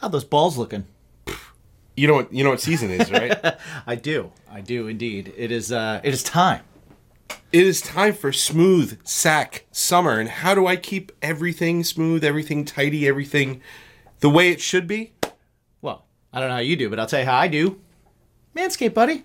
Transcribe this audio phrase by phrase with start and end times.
[0.00, 0.86] How those balls looking?
[1.96, 3.38] You know what you know what season is, right?
[3.86, 4.32] I do.
[4.50, 5.32] I do indeed.
[5.36, 6.62] It is uh it is time.
[7.52, 10.18] it is time for smooth sack summer.
[10.18, 13.60] And how do I keep everything smooth, everything tidy, everything
[14.20, 15.12] the way it should be?
[15.82, 17.78] Well, I don't know how you do, but I'll tell you how I do.
[18.56, 19.24] Manscaped, buddy.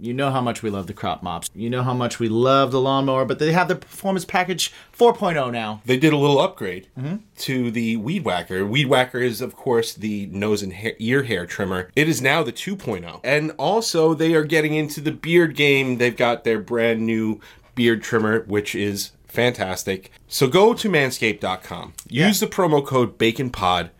[0.00, 1.50] You know how much we love the crop mops.
[1.54, 5.50] You know how much we love the lawnmower, but they have the performance package 4.0
[5.50, 5.82] now.
[5.84, 7.16] They did a little upgrade mm-hmm.
[7.38, 8.64] to the Weed Whacker.
[8.64, 11.90] Weed Whacker is, of course, the nose and hair, ear hair trimmer.
[11.96, 13.20] It is now the 2.0.
[13.24, 15.98] And also, they are getting into the beard game.
[15.98, 17.40] They've got their brand new
[17.74, 20.12] beard trimmer, which is fantastic.
[20.28, 23.90] So go to manscaped.com, use the promo code BACONPOD,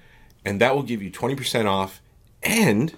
[0.44, 2.00] and that will give you 20% off
[2.42, 2.94] and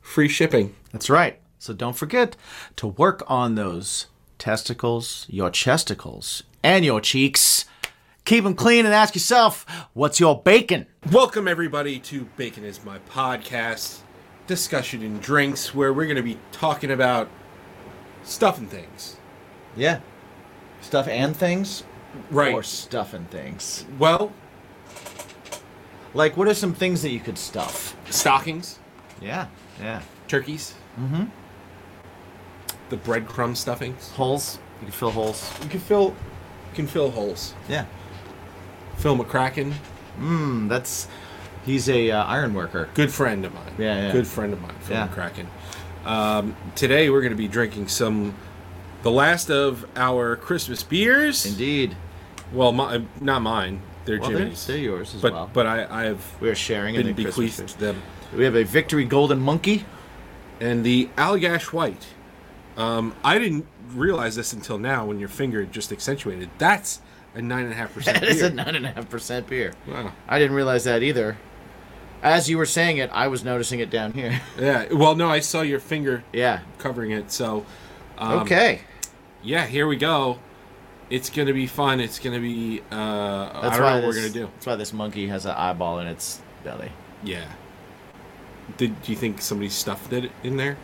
[0.00, 0.74] free shipping.
[0.92, 1.40] That's right.
[1.60, 2.36] So don't forget
[2.76, 4.06] to work on those
[4.38, 7.66] testicles, your chesticles, and your cheeks.
[8.24, 10.86] Keep them clean and ask yourself, what's your bacon?
[11.12, 13.98] Welcome, everybody, to Bacon is My Podcast,
[14.46, 17.28] discussion and drinks, where we're going to be talking about
[18.22, 19.18] stuff and things.
[19.76, 20.00] Yeah.
[20.80, 21.84] Stuff and things?
[22.30, 22.54] Right.
[22.54, 23.84] Or stuff and things.
[23.98, 24.32] Well,
[26.14, 27.94] Like, what are some things that you could stuff?
[28.08, 28.78] stockings,
[29.20, 29.48] Yeah.
[29.78, 30.00] Yeah.
[30.26, 31.24] turkeys, mm-hmm.
[32.90, 34.10] The breadcrumb stuffings.
[34.10, 34.58] Holes.
[34.80, 35.50] You can fill holes.
[35.62, 36.14] You can fill, you
[36.74, 37.54] can fill holes.
[37.68, 37.86] Yeah.
[38.96, 39.72] Phil McCracken,
[40.18, 41.08] Mm, that's.
[41.64, 42.88] He's a uh, iron worker.
[42.94, 43.72] good friend of mine.
[43.78, 44.12] Yeah, yeah.
[44.12, 45.08] Good friend of mine, Phil Yeah.
[45.08, 45.46] McCracken.
[46.06, 48.34] Um, today we're going to be drinking some,
[49.02, 51.44] the last of our Christmas beers.
[51.46, 51.96] Indeed.
[52.52, 53.82] Well, my, not mine.
[54.06, 54.66] They're Well, they're, Jimmy's.
[54.66, 55.50] they're yours as but well.
[55.52, 58.02] but I I have we are sharing in been the Christmas bequeathed them.
[58.36, 59.84] We have a Victory Golden Monkey.
[60.60, 62.06] And the Allagash White.
[62.80, 66.48] Um, I didn't realize this until now when your finger just accentuated.
[66.58, 67.00] That's
[67.34, 69.74] a nine and a half percent That is a nine and a half percent beer.
[69.86, 70.12] Wow.
[70.26, 71.36] I didn't realize that either.
[72.22, 74.40] As you were saying it, I was noticing it down here.
[74.58, 74.92] Yeah.
[74.92, 76.60] Well, no, I saw your finger yeah.
[76.78, 77.30] covering it.
[77.30, 77.66] So,
[78.18, 78.80] um, okay.
[79.42, 80.38] Yeah, here we go.
[81.10, 82.00] It's gonna be fun.
[82.00, 82.82] It's gonna be.
[82.92, 84.50] Uh, I That's don't why know what we're this- gonna do.
[84.54, 86.92] That's why this monkey has an eyeball in its belly.
[87.24, 87.44] Yeah.
[88.76, 90.76] Did do you think somebody stuffed it in there?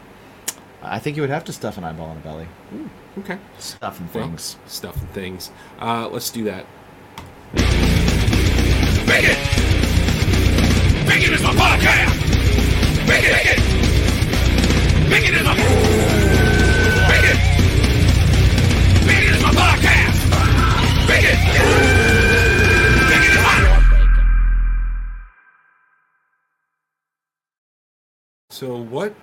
[0.82, 2.46] I think you would have to stuff an eyeball in a belly.
[3.18, 3.38] Okay.
[3.58, 4.56] Stuff and Well, things.
[4.66, 5.50] stuff and things.
[5.80, 6.66] Uh, let's do that.
[9.06, 9.36] Bacon!
[11.06, 12.20] Bacon is my podcast!
[13.06, 13.32] Bacon!
[13.32, 13.62] Bacon!
[15.10, 15.54] Bacon is my...
[17.08, 17.38] Bacon!
[19.06, 20.18] Bacon is my podcast!
[21.08, 21.38] Bacon!
[23.08, 23.56] Bacon is my...
[28.50, 29.14] So what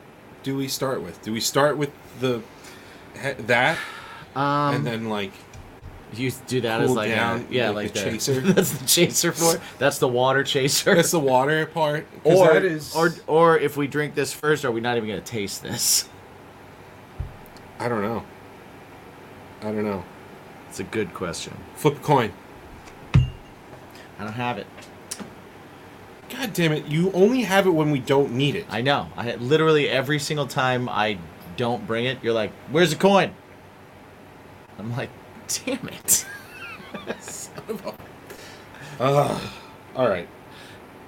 [0.43, 1.21] do we start with?
[1.23, 2.41] Do we start with the
[3.39, 3.77] that
[4.35, 5.31] Um, and then like
[6.13, 8.41] you do that as cool like a- yeah, like like, the the- chaser?
[8.41, 9.59] that's the chaser for.
[9.79, 10.95] That's the water chaser.
[10.95, 12.05] that's the water part.
[12.23, 15.21] or, that is or or if we drink this first, are we not even gonna
[15.21, 16.07] taste this?
[17.79, 18.23] I don't know.
[19.61, 20.03] I don't know.
[20.69, 21.55] It's a good question.
[21.75, 22.33] Flip a coin.
[23.15, 24.67] I don't have it.
[26.35, 26.85] God damn it!
[26.87, 28.65] You only have it when we don't need it.
[28.69, 29.09] I know.
[29.15, 31.17] I literally every single time I
[31.57, 33.33] don't bring it, you're like, "Where's the coin?"
[34.79, 35.09] I'm like,
[35.65, 36.25] "Damn it!"
[38.99, 39.41] Ugh.
[39.95, 40.27] All right.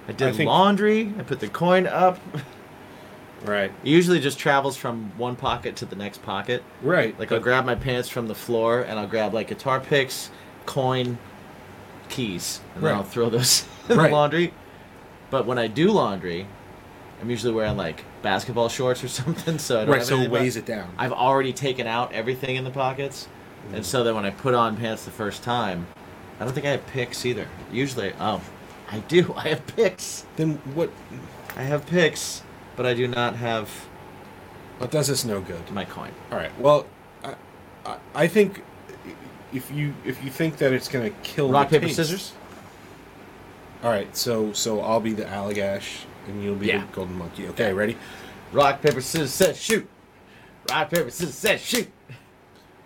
[0.07, 1.13] I did I think- laundry.
[1.17, 2.19] I put the coin up.
[3.43, 3.71] Right.
[3.83, 6.63] It usually just travels from one pocket to the next pocket.
[6.81, 7.17] Right.
[7.19, 10.31] Like I'll grab my pants from the floor and I'll grab like guitar picks,
[10.65, 11.17] coin,
[12.09, 14.07] keys, and then I'll throw those in Right.
[14.09, 14.53] the laundry.
[15.29, 16.47] But when I do laundry,
[17.21, 19.97] I'm usually wearing like basketball shorts or something, so I don't right.
[19.99, 20.93] have So it weighs it down.
[20.97, 23.27] I've already taken out everything in the pockets,
[23.71, 23.85] and mm.
[23.85, 25.87] so then when I put on pants the first time,
[26.39, 27.47] I don't think I have picks either.
[27.71, 28.41] Usually, oh,
[28.91, 29.33] I do.
[29.37, 30.25] I have picks.
[30.35, 30.91] Then what?
[31.55, 32.43] I have picks,
[32.75, 33.69] but I do not have
[34.77, 35.71] What does this no good?
[35.71, 36.11] my coin.
[36.31, 36.51] All right.
[36.59, 36.85] Well,
[37.23, 37.35] I,
[37.85, 38.61] I, I think
[39.53, 42.33] if you if you think that it's gonna kill Rock the paper taste- scissors.
[43.83, 44.15] All right.
[44.15, 46.79] So so I'll be the Allagash and you'll be Yeah.
[46.85, 47.47] the Golden Monkey.
[47.49, 47.73] Okay.
[47.73, 47.97] Ready?
[48.51, 49.87] Rock paper scissors set shoot.
[50.69, 51.89] Rock paper scissors set shoot.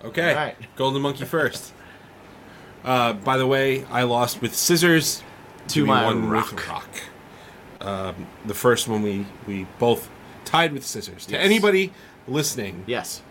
[0.03, 0.30] Okay.
[0.30, 0.56] All right.
[0.75, 1.74] Golden Monkey first.
[2.83, 5.21] Uh, by the way, I lost with scissors
[5.69, 6.68] To my won rock.
[6.68, 6.89] rock.
[7.81, 10.09] Um, the first one we we both
[10.45, 11.25] tied with scissors.
[11.27, 11.94] To anybody
[12.27, 13.21] listening Yes.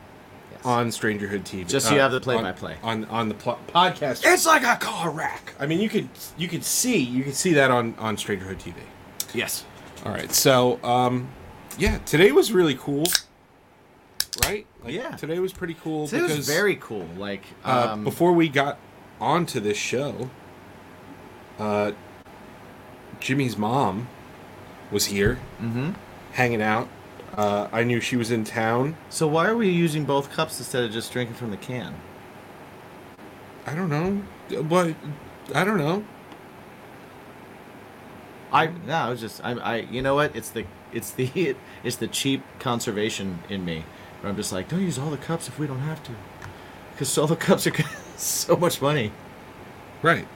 [0.59, 0.67] Yes.
[0.67, 2.77] on Strangerhood TV, Just so you have the play-by-play.
[2.83, 4.23] on on, on the pl- podcast.
[4.25, 5.55] It's like a car wreck.
[5.59, 8.75] I mean, you could you could see you could see that on on Strangerhood TV.
[9.35, 9.65] yes.
[10.05, 11.29] All right, so um,
[11.77, 13.05] yeah, today was really cool,
[14.45, 14.65] right?
[14.85, 15.11] Like, Yeah.
[15.17, 17.07] today was pretty cool So it because was very cool.
[17.17, 18.79] Like uh, um, before we got
[19.21, 20.31] onto this show,
[21.59, 21.93] uh,
[23.21, 24.07] Jimmy's mom
[24.93, 25.91] was here, Mm-hmm.
[26.33, 26.89] hanging out.
[27.39, 28.97] Uh, I knew she was in town.
[29.11, 31.95] So why are we using both cups instead of just drinking from the can?
[33.65, 34.23] I don't know,
[34.63, 34.97] but
[35.55, 36.03] I don't know.
[38.53, 40.35] I no, I was just I, I you know what?
[40.35, 41.55] It's the it's the
[41.85, 43.85] it's the cheap conservation in me.
[44.21, 46.13] Where I'm just like, don't use all the cups if we don't have to,
[46.93, 47.73] because all the cups are
[48.17, 49.13] so much money.
[50.03, 50.27] Right.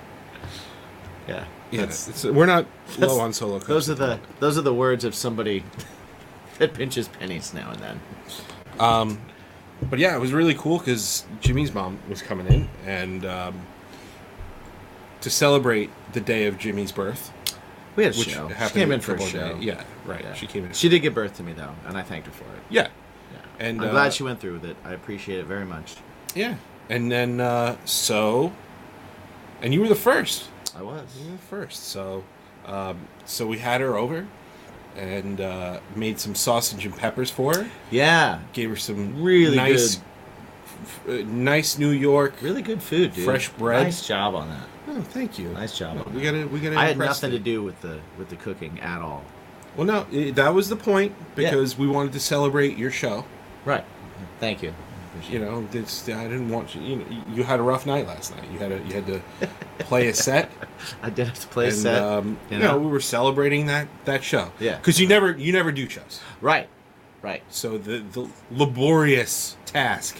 [1.26, 2.66] Yeah, Yeah, that's- we're not
[2.98, 3.66] low on solo cups.
[3.66, 5.64] those are the those are the words of somebody
[6.58, 8.00] that pinches pennies now and then.
[8.78, 9.20] Um,
[9.90, 13.66] but yeah, it was really cool because Jimmy's mom was coming in, and um,
[15.20, 17.32] to celebrate the day of Jimmy's birth,
[17.96, 18.49] We had a which show.
[18.49, 19.54] She came in for a show.
[19.54, 20.22] days- Yeah, right.
[20.22, 20.34] Yeah.
[20.34, 20.72] She came in.
[20.72, 22.60] She did give birth to me though, and I thanked her for it.
[22.70, 22.88] yeah,
[23.32, 23.38] Yeah.
[23.58, 24.76] And, I'm uh, glad she went through with it.
[24.84, 25.96] I appreciate it very much.
[26.34, 26.56] yeah.
[26.88, 28.52] And then uh, so,
[29.62, 30.48] and you were the first.
[30.76, 31.05] I was.
[31.19, 31.84] You were the first.
[31.84, 32.25] So,
[32.66, 34.26] um, so we had her over,
[34.96, 37.70] and uh, made some sausage and peppers for her.
[37.90, 38.40] Yeah.
[38.52, 39.96] Gave her some Really nice,
[40.82, 42.34] f- uh, nice New York.
[42.42, 43.24] Really good food, dude.
[43.24, 43.84] Fresh bread.
[43.84, 44.66] Nice job on that.
[44.88, 45.48] Oh, thank you.
[45.50, 46.04] Nice job.
[46.06, 46.76] on We gotta, we gotta.
[46.78, 49.24] I had nothing to do with the with the cooking at all.
[49.76, 51.50] Well, no, that was the point Yeah.
[51.50, 53.24] because we wanted to celebrate your show.
[53.64, 53.84] Right.
[54.38, 54.74] Thank you.
[55.30, 56.80] You know, it's, I didn't want you.
[56.82, 57.04] You know,
[57.34, 58.50] you had a rough night last night.
[58.50, 59.20] You had a, you had to
[59.80, 60.50] play a set,
[61.02, 62.02] I did have to play a set.
[62.02, 62.78] um, you know, know?
[62.78, 64.52] we were celebrating that that show.
[64.58, 64.76] Yeah.
[64.76, 66.20] because you never you never do shows.
[66.40, 66.68] right.
[67.20, 67.42] Right.
[67.50, 70.18] So the the laborious task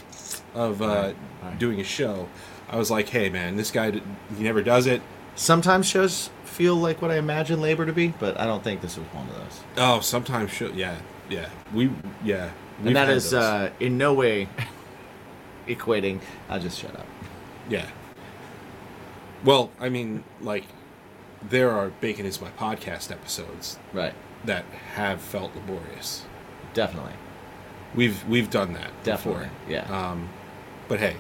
[0.55, 1.59] of uh, Right, right.
[1.59, 2.29] doing a show,
[2.69, 5.03] I was like, hey man, this guy he never does it.
[5.35, 8.97] Sometimes shows feel like what I imagine labor to be, but I don't think this
[8.97, 9.61] was one of those.
[9.79, 10.69] Oh, sometimes show.
[10.69, 10.97] Yeah,
[11.29, 11.49] yeah.
[11.75, 11.91] We
[12.23, 12.51] yeah.
[12.85, 14.49] and that is uh, in no way
[15.67, 16.21] equating.
[16.49, 17.07] I'll just shut up.
[17.69, 17.87] Yeah.
[19.45, 20.65] Well, I mean, like,
[21.43, 24.15] there are Bacon is My Podcast episodes Right.
[24.45, 24.65] that
[24.95, 26.25] have felt laborious.
[26.75, 27.13] Definitely.
[27.95, 29.49] We've we've done that Definitely.
[29.49, 29.51] before.
[29.69, 30.11] Yeah.
[30.11, 30.29] Um,
[30.89, 31.17] but hey,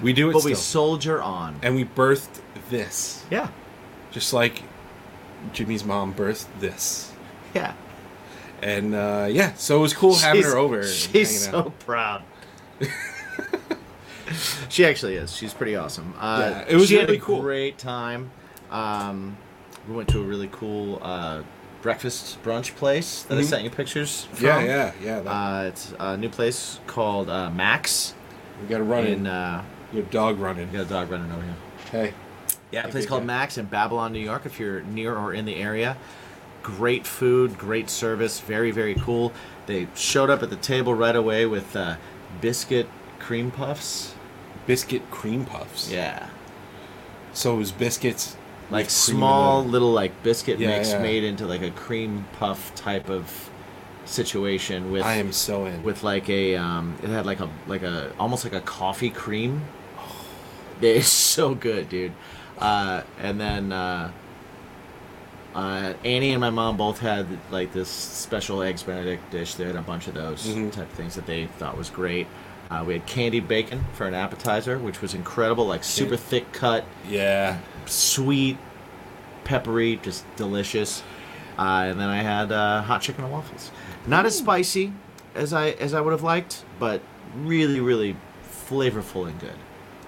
[0.00, 1.58] we do it but still, we soldier on.
[1.62, 2.40] and we birthed
[2.70, 3.48] this, Yeah.
[4.10, 4.62] just like
[5.52, 7.12] Jimmy's mom birthed this.
[7.54, 7.74] Yeah.
[8.62, 10.80] And uh, yeah, so it was cool having She's- her over.
[10.80, 11.78] and She's hanging so out.
[11.80, 12.22] proud.
[14.68, 15.34] she actually is.
[15.36, 16.14] She's pretty awesome.
[16.18, 17.40] Uh, Yeah, it was she had really a cool.
[17.40, 18.30] great time.
[18.70, 19.36] Um,
[19.88, 21.42] we went to a really cool uh,
[21.82, 23.44] breakfast brunch place that I Mhm.
[23.44, 24.46] sent you pictures from.
[24.46, 25.20] Yeah, yeah, yeah.
[25.20, 28.14] That, Uh, it's a new place called uh, Max.
[28.62, 29.62] we got to run in, uh,
[29.92, 30.70] Your dog running.
[30.70, 31.54] we got a dog running over here.
[31.90, 32.14] Hey.
[32.70, 33.24] Yeah, a place called.
[33.24, 34.42] Max in Babylon, New York.
[34.46, 35.96] If you're near or in the area,
[36.62, 39.32] great food, great service, very very cool.
[39.66, 41.96] They showed up at the table right away with uh,
[42.40, 42.88] biscuit
[43.18, 44.14] cream puffs.
[44.66, 45.90] Biscuit cream puffs.
[45.90, 46.28] Yeah,
[47.32, 48.36] So it was biscuits.
[48.70, 51.02] like with cream in small little like biscuit Yeah, mix yeah.
[51.02, 53.50] made into like a cream puff type of
[54.04, 55.82] situation with I am so in.
[55.82, 59.62] with like a um, it had like a like a almost like a coffee cream.
[60.82, 62.12] It's so good, dude.
[62.58, 64.12] Uh, and then uh,
[65.54, 69.54] uh, Annie and my mom both had like this special eggs Benedict dish.
[69.54, 70.72] They had a bunch of those Mhm.
[70.72, 72.26] type of things that they thought was great.
[72.70, 76.84] Uh, we had candied bacon for an appetizer, which was incredible, like super thick cut,
[77.08, 77.58] yeah.
[77.86, 78.56] sweet,
[79.44, 81.02] peppery, just delicious.
[81.58, 83.70] Uh, and then I had uh, hot chicken and waffles.
[84.06, 84.92] Not as spicy
[85.34, 87.00] as I as I would have liked, but
[87.36, 88.16] really, really
[88.68, 89.56] flavorful and good.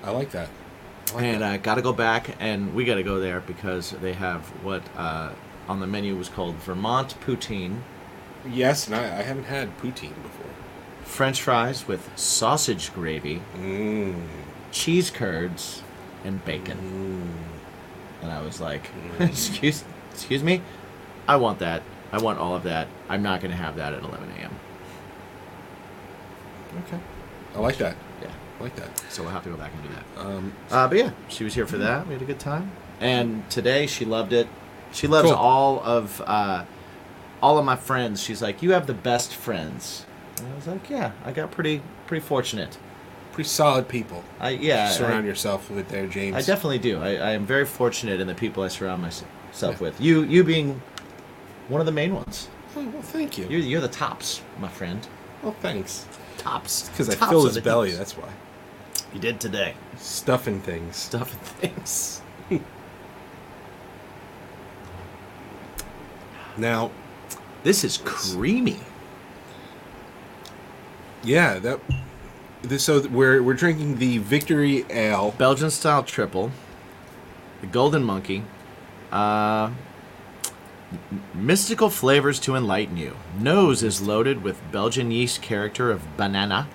[0.05, 0.49] I like that.
[1.15, 4.13] I And uh, got to go back, and we got to go there because they
[4.15, 5.33] have what uh,
[5.69, 7.81] on the menu was called Vermont poutine,
[8.49, 10.47] yes, and I, I haven't had poutine before.
[11.05, 14.27] French fries with sausage gravy, Mmm.
[14.71, 15.83] cheese curds,
[16.25, 16.79] and bacon.
[18.21, 18.23] Mm.
[18.23, 18.89] And I was like,
[19.19, 20.63] excuse, excuse me,
[21.29, 21.83] I want that.
[22.13, 22.89] I want all of that.
[23.09, 24.55] I'm not going to have that at 11 a.m.
[26.87, 27.01] Okay.
[27.55, 27.97] I like that.
[28.63, 29.03] Like that.
[29.11, 30.21] So we'll have to go back and do that.
[30.27, 32.07] Um, Uh, but yeah, she was here for that.
[32.07, 32.71] We had a good time.
[33.01, 34.47] And today she loved it.
[34.93, 35.37] She loves Cool.
[35.39, 36.65] all of uh,
[37.43, 38.23] all of my friends.
[38.23, 40.07] She's like, "You have the best friends."
[40.39, 42.79] And I was like, "Yeah, I got pretty pretty fortunate."
[43.33, 44.23] pretty solid people.
[44.41, 46.37] I yeah, Surround I, yourself with there, James.
[46.37, 47.01] I definitely do.
[47.01, 49.79] I, I am very fortunate in the people I surround myself Yeah.
[49.81, 49.99] with.
[50.01, 50.83] You you being
[51.69, 52.49] one of the main ones.
[52.77, 53.47] Oh, well, thank you.
[53.49, 55.07] You're you're the tops, my friend.
[55.43, 56.07] well, thanks.
[56.37, 56.91] Tops.
[56.91, 57.89] Because I fill his belly.
[57.89, 57.99] heaps.
[57.99, 58.29] That's why.
[59.15, 59.75] You did today.
[59.97, 60.97] Stuffing things.
[60.97, 62.23] Stuffing things.
[66.57, 66.91] Now,
[67.63, 68.81] This is creamy.
[71.23, 71.81] yeah, that.
[72.63, 75.33] This, so we're we're drinking the Victory Ale.
[75.39, 76.51] Belgian style triple,
[77.61, 78.45] the Golden Monkey,
[79.11, 79.71] uh,
[81.35, 83.17] Mystical flavors to enlighten you.
[83.39, 86.69] Nose is loaded with Belgian yeast character of banana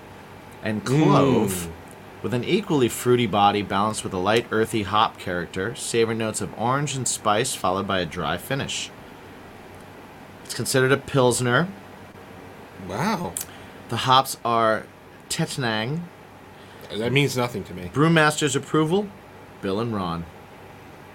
[0.62, 1.70] and clove,
[2.22, 6.56] with an equally fruity body balanced with a light earthy hop character, savory notes of
[6.58, 8.90] orange and spice, followed by a dry finish.
[10.44, 11.68] It's considered a pilsner.
[12.88, 13.32] Wow.
[13.88, 14.86] The hops are
[15.28, 16.00] Tettnang.
[16.96, 17.90] That means nothing to me.
[17.92, 19.08] Brewmaster's approval,
[19.60, 20.24] Bill and Ron.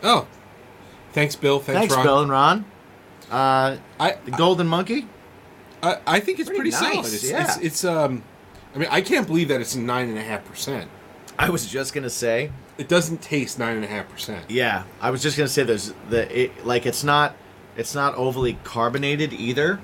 [0.04, 0.28] Oh.
[1.14, 1.60] Thanks, Bill.
[1.60, 2.06] Thanks, Thanks, Ron.
[2.06, 2.66] Bill and Ron.
[3.32, 5.08] Uh, I, the Golden Monkey.
[5.82, 6.96] I I think it's Pretty pretty, solid.
[6.98, 7.44] nice, It's, yeah.
[7.46, 8.24] it's it's um
[8.74, 10.90] I mean I can't believe that it's nine and a half percent.
[11.38, 14.46] I was just gonna say, It doesn't taste nine and a half percent.
[14.50, 17.36] yeah, I was just gonna say there's the it, like it's not
[17.76, 19.80] it's not overly carbonated either,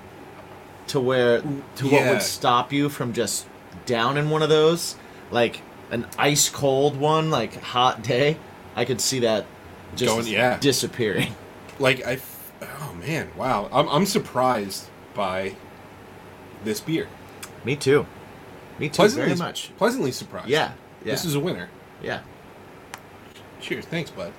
[0.87, 3.47] to where to what would stop you from just
[3.85, 4.95] down in one of those
[5.31, 8.37] like an ice cold one like hot day.
[8.75, 9.45] I could see that
[9.95, 10.57] just Going- yeah.
[10.59, 11.35] disappearing.
[11.79, 13.69] Like I, f- oh man, wow!
[13.71, 15.55] I'm I'm surprised by
[16.63, 17.07] this beer.
[17.63, 18.05] Me too.
[18.79, 18.95] Me too.
[18.95, 19.71] Pleasantly, Very much.
[19.77, 20.47] pleasantly surprised.
[20.49, 20.71] Yeah.
[21.03, 21.11] Yeah.
[21.13, 21.69] This is a winner.
[22.01, 22.21] yeah.
[23.61, 24.31] Cheers, thanks, bud.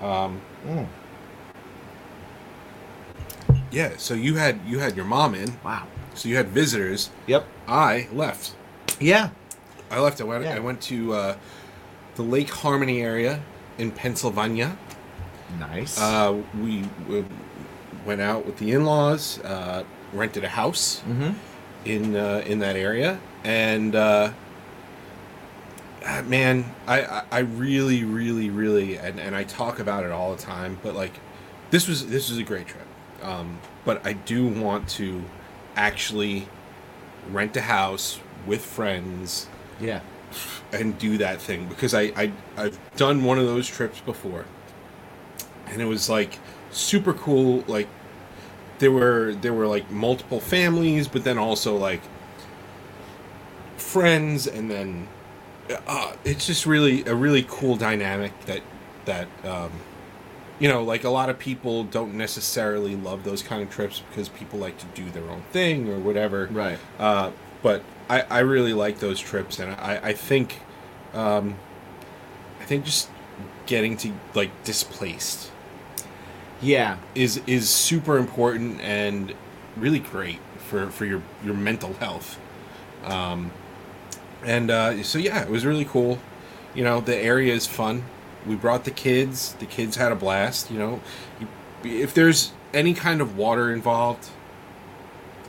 [0.00, 0.86] Um, Mm.
[3.70, 3.92] yeah.
[3.98, 5.58] So you had you had your mom in.
[5.64, 5.86] Wow.
[6.14, 7.10] So you had visitors.
[7.26, 7.46] Yep.
[7.66, 8.54] I left.
[9.00, 9.30] Yeah.
[9.90, 10.20] I left.
[10.20, 10.44] I went.
[10.44, 10.56] Yeah.
[10.56, 11.36] I went to uh,
[12.16, 13.40] the Lake Harmony area
[13.78, 14.76] in Pennsylvania.
[15.58, 15.98] Nice.
[16.00, 17.24] Uh, we, we
[18.04, 19.82] went out with the in-laws, uh,
[20.12, 21.30] rented a house mm-hmm.
[21.86, 24.32] in uh, in that area, and uh,
[26.04, 30.34] ah, man, I, I I really, really, really, and, and I talk about it all
[30.34, 31.12] the time, but like,
[31.70, 32.86] this was this was a great trip,
[33.22, 35.22] um, but I do want to
[35.76, 36.48] actually
[37.30, 39.46] rent a house with friends
[39.80, 40.00] Yeah.
[40.72, 44.44] and do that thing because I, I I've done one of those trips before,
[45.66, 46.38] and it was like
[46.70, 47.64] super cool.
[47.66, 47.88] Like
[48.78, 52.00] there were there were like multiple families, but then also like
[53.88, 55.08] friends, and then
[55.86, 58.62] uh, it's just really a really cool dynamic that
[59.06, 59.70] that um,
[60.58, 64.28] you know like a lot of people don't necessarily love those kind of trips because
[64.28, 66.78] people like to do their own thing or whatever Right.
[66.98, 67.30] uh,
[67.62, 70.60] but I, I really like those trips, and I, I think,
[71.12, 71.56] um,
[72.60, 73.10] I think just
[73.66, 75.50] getting to like displaced
[76.60, 76.96] Yeah.
[77.14, 79.34] is is super important and
[79.76, 82.38] really great for for your your mental health.
[83.04, 83.50] Um,
[84.44, 86.18] and uh, so yeah, it was really cool.
[86.74, 88.04] You know, the area is fun.
[88.46, 89.54] We brought the kids.
[89.54, 90.70] The kids had a blast.
[90.70, 91.00] You know,
[91.84, 94.28] if there's any kind of water involved,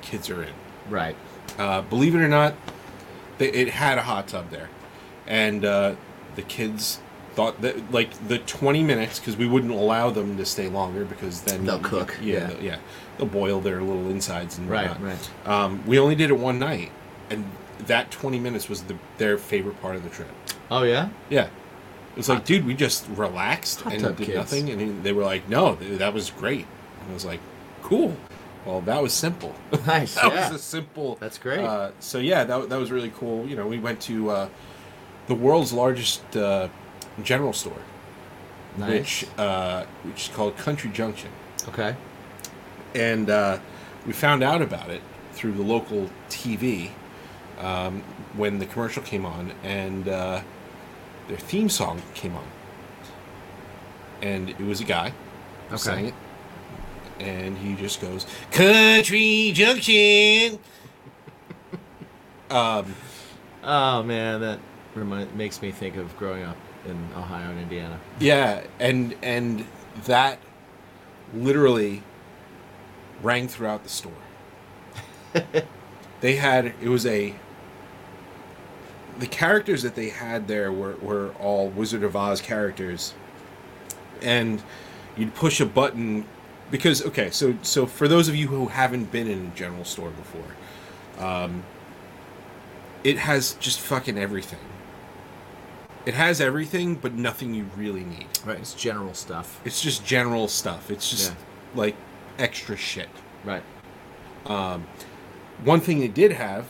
[0.02, 0.54] kids are in.
[0.90, 1.16] Right.
[1.58, 2.54] Uh, believe it or not,
[3.38, 4.70] they, it had a hot tub there,
[5.28, 5.96] and uh,
[6.36, 7.00] the kids
[7.36, 11.42] thought that like the 20 minutes because we wouldn't allow them to stay longer because
[11.42, 12.48] then They'll cook, Yeah, yeah.
[12.48, 12.78] they'll- yeah,
[13.18, 15.08] they'll boil their little insides and Right, whatnot.
[15.08, 15.48] right.
[15.48, 16.92] Um, we only did it one night,
[17.30, 17.46] and
[17.88, 20.30] that 20 minutes was the, their favorite part of the trip.
[20.72, 21.10] Oh yeah.
[21.30, 21.46] Yeah.
[22.12, 24.38] It was like, dude, we just relaxed Hot and tub did kids.
[24.38, 26.66] nothing, and they were like, "No, th- that was great."
[27.02, 27.40] And I was like,
[27.82, 28.18] "Cool."
[28.66, 29.56] Well, that was simple.
[29.86, 30.16] Nice.
[30.16, 30.52] that yeah.
[30.52, 31.16] was a simple.
[31.16, 31.60] That's great.
[31.60, 33.48] Uh, so yeah, that that was really cool.
[33.48, 34.50] You know, we went to uh,
[35.28, 36.68] the world's largest uh,
[37.24, 37.82] general store,
[38.76, 38.90] nice.
[38.90, 41.30] which uh, which is called Country Junction,
[41.70, 41.96] okay.
[42.96, 43.60] and uh,
[44.06, 45.02] we found out about it
[45.34, 46.92] through the local TV
[47.60, 48.02] um,
[48.36, 50.42] when the commercial came on, and uh,
[51.28, 52.48] their theme song came on,
[54.22, 55.14] and it was a guy
[55.70, 55.78] who Okay.
[55.78, 56.14] sang it,
[57.20, 60.60] and he just goes Country Junction.
[62.50, 62.96] um,
[63.64, 64.60] Oh man, that
[64.96, 68.00] remind, makes me think of growing up in Ohio and Indiana.
[68.20, 69.66] yeah, and and
[70.06, 70.40] that
[71.34, 72.02] literally
[73.22, 74.14] rang throughout the store.
[76.22, 77.36] they had it was a
[79.20, 83.14] the characters that they had there were, were all Wizard of Oz characters.
[84.22, 84.62] And
[85.16, 86.26] you'd push a button
[86.72, 90.12] because okay, so so for those of you who haven't been in a general store
[90.12, 91.64] before, um,
[93.04, 94.60] it has just fucking everything.
[96.06, 98.28] It has everything, but nothing you really need.
[98.46, 98.60] Right.
[98.60, 99.60] It's general stuff.
[99.66, 100.90] It's just general stuff.
[100.90, 101.36] It's just Yeah.
[101.76, 101.96] like
[102.38, 103.10] extra shit.
[103.44, 103.64] Right.
[104.46, 104.86] Um,
[105.64, 106.66] one thing they did have,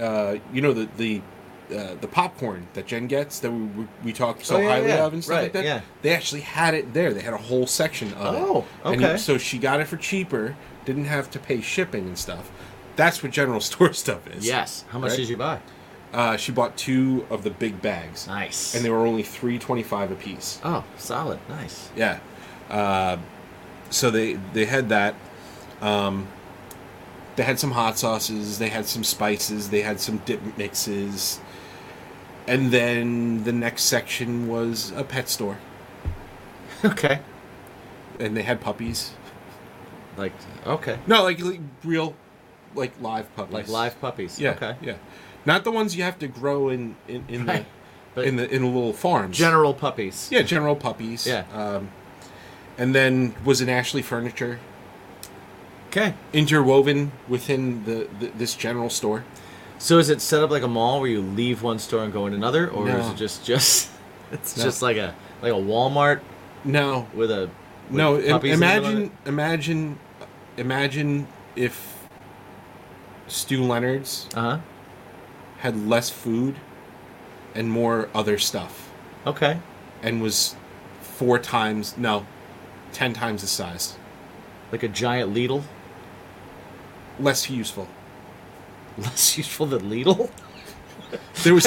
[0.00, 1.22] uh, you know, the the
[1.70, 4.88] uh, the popcorn that Jen gets that we, we, we talked so Oh, yeah, highly
[4.88, 5.04] yeah.
[5.06, 5.64] of and stuff Right, like that.
[5.64, 5.80] yeah.
[6.02, 7.12] They actually had it there.
[7.14, 8.38] They had a whole section of it.
[8.40, 9.16] Oh, And okay.
[9.16, 10.56] so she got it for cheaper.
[10.84, 12.50] Didn't have to pay shipping and stuff.
[12.96, 14.46] That's what general store stuff is.
[14.46, 14.84] Yes.
[14.90, 15.16] How much Right?
[15.18, 15.60] did you buy?
[16.12, 18.74] Uh, she bought two of the big bags, Nice.
[18.76, 20.60] and they were only three twenty five a piece.
[20.62, 21.40] oh, solid.
[21.48, 21.90] Nice.
[21.96, 22.20] Yeah.
[22.70, 23.16] Uh,
[23.90, 25.16] so they they had that.
[25.80, 26.28] Um,
[27.36, 28.58] they had some hot sauces.
[28.58, 29.70] They had some spices.
[29.70, 31.40] They had some dip mixes.
[32.46, 35.56] And then the next section was a pet store,
[36.84, 37.20] Okay.
[38.20, 39.12] and they had puppies.
[40.16, 40.32] Like
[40.66, 40.98] okay.
[41.06, 42.14] No, like, like real,
[42.74, 43.54] like live puppies.
[43.54, 44.38] Like live puppies.
[44.38, 44.50] Yeah.
[44.50, 44.76] Okay.
[44.82, 44.96] Yeah.
[45.46, 47.64] Not the ones you have to grow in in, in Right.
[47.64, 47.66] the
[48.14, 49.36] But in the in the little farms.
[49.38, 50.28] general puppies.
[50.30, 51.26] Yeah, general puppies.
[51.26, 51.44] Yeah.
[51.54, 51.90] Um,
[52.76, 54.60] and then was an Ashley Furniture
[55.96, 56.14] Okay.
[56.32, 59.22] interwoven within the, the this general store.
[59.78, 62.26] So is it set up like a mall where you leave one store and go
[62.26, 63.90] in another, or is it just just
[64.32, 64.64] it's No.
[64.64, 66.20] just like a like a Walmart
[66.64, 67.48] No, with a
[67.88, 68.18] with no.
[68.18, 69.98] im- puppies in the middle of imagine, imagine,
[70.56, 72.06] imagine if
[73.28, 74.36] Stew Leonard's it?
[74.36, 74.58] Uh
[75.58, 76.56] had less food
[77.54, 78.90] and more other stuff.
[79.26, 79.58] Okay.
[80.02, 80.54] and was
[81.00, 82.26] four times no,
[82.92, 83.96] ten times the size,
[84.72, 85.62] Like a giant Lidl.
[87.18, 87.88] Less useful.
[88.96, 90.30] Less useful than Lidl.
[91.42, 91.66] There was.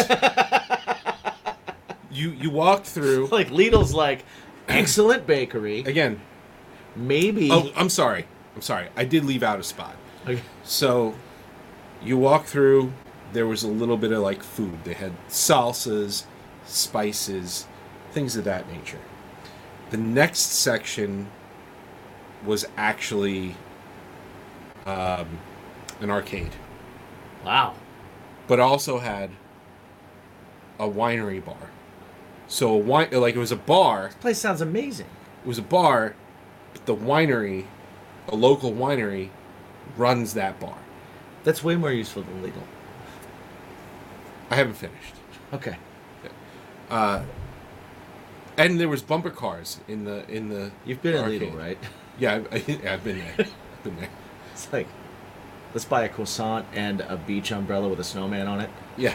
[2.12, 4.24] you you walked through like Lidl's like
[4.68, 5.80] excellent bakery.
[5.80, 6.22] again.
[6.96, 7.50] Maybe.
[7.52, 8.26] Oh, I'm sorry.
[8.56, 8.90] I'm sorry.
[8.96, 9.96] I did leave out a spot.
[10.28, 10.42] Okay.
[10.64, 11.14] So
[12.02, 12.92] you walk through,
[13.34, 14.84] there was a little bit of like food.
[14.84, 16.24] They had salsas,
[16.66, 17.68] spices,
[18.12, 19.00] things of that nature.
[19.92, 21.30] The next section
[22.46, 23.56] was actually
[24.88, 25.40] um,
[26.02, 26.52] an arcade,
[27.46, 27.76] Wow.
[28.48, 29.30] but also had
[30.80, 31.70] a winery bar.
[32.48, 35.08] So a wine, like it was a bar, This Place sounds amazing.
[35.44, 36.16] it was a bar,
[36.74, 37.66] but the winery,
[38.30, 39.30] a local winery,
[39.98, 40.78] runs that bar.
[41.44, 42.64] That's way more useful than Lidl.
[44.50, 45.16] I haven't finished.
[45.54, 45.76] Okay.
[46.90, 50.72] And there was bumper cars in the in the.
[50.86, 51.42] You've been in arcade.
[51.42, 51.78] Lidl, right?
[52.18, 52.58] Yeah, I, I,
[52.94, 53.34] I've been there.
[53.38, 53.54] I've
[53.84, 54.10] been there.
[54.58, 54.88] It's like
[55.74, 58.70] let's buy a croissant and a beach umbrella with a snowman on it.
[58.98, 59.14] Yeah.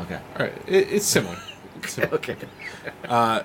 [0.00, 0.20] Okay.
[0.36, 0.52] All right.
[0.66, 1.38] It, it's similar.
[1.82, 2.14] It's similar.
[2.16, 2.36] Okay.
[3.08, 3.42] Uh,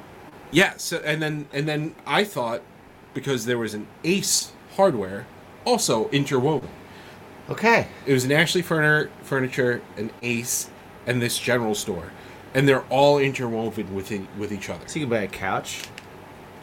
[0.52, 0.74] yeah.
[0.78, 2.64] So and then and then I thought
[3.14, 5.26] because there was an Ace Hardware
[5.64, 6.70] also interwoven.
[7.50, 7.88] Okay.
[8.06, 10.70] It was an Ashley Furniture, Furniture, an Ace,
[11.06, 12.12] and this general store,
[12.54, 14.86] and they're all interwoven with e- with each other.
[14.88, 15.84] So you can buy a couch.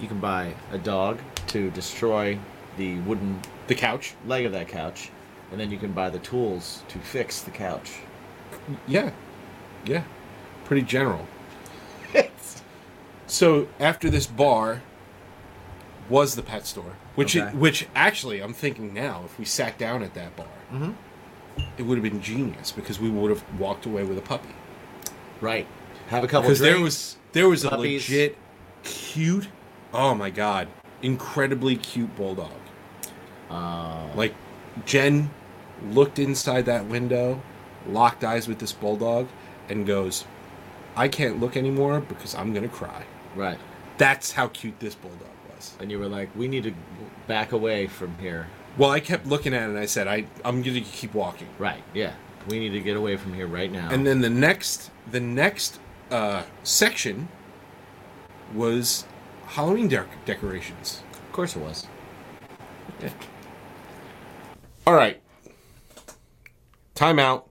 [0.01, 2.39] You can buy a dog to destroy
[2.77, 4.15] the wooden The couch.
[4.27, 5.11] leg of that couch,
[5.51, 7.93] and then you can buy the tools to fix the couch.
[8.87, 9.11] Yeah.
[9.85, 10.05] Yeah.
[10.65, 11.27] Pretty general.
[13.27, 14.83] So after this bar
[16.11, 17.49] was the pet store, which Okay.
[17.49, 20.91] it, which actually I'm thinking now, if we sat down at that bar, mm-hmm.
[21.79, 24.51] it would have been genius because we would have walked away with a puppy.
[25.41, 25.67] Right.
[26.09, 26.75] Have a couple Because drinks.
[26.75, 28.37] there was there was a legit
[28.83, 29.49] cute,
[29.95, 30.69] oh my god,
[31.01, 32.53] incredibly cute bulldog.
[33.53, 34.35] Uh, Like
[34.87, 35.31] Jen
[35.91, 37.41] looked inside that window,
[37.89, 39.29] locked eyes with this bulldog,
[39.69, 40.25] and goes,
[40.97, 43.05] "I can't look anymore because I'm gonna cry."
[43.37, 43.59] right.
[43.99, 45.75] That's how cute this bulldog was.
[45.79, 46.73] And you were like, we need to
[47.29, 48.47] back away from here.
[48.77, 51.47] Well, I kept looking at it and I said, I, I'm going to keep walking.
[51.59, 51.83] Right.
[51.95, 52.15] Yeah.
[52.49, 53.91] We need to get away from here right now.
[53.91, 55.79] And then the next, the next
[56.11, 57.29] uh, section
[58.55, 59.05] was
[59.47, 61.03] Halloween dec- decorations.
[61.13, 61.87] of course it was.
[64.87, 65.21] All right.
[66.95, 67.49] Time out.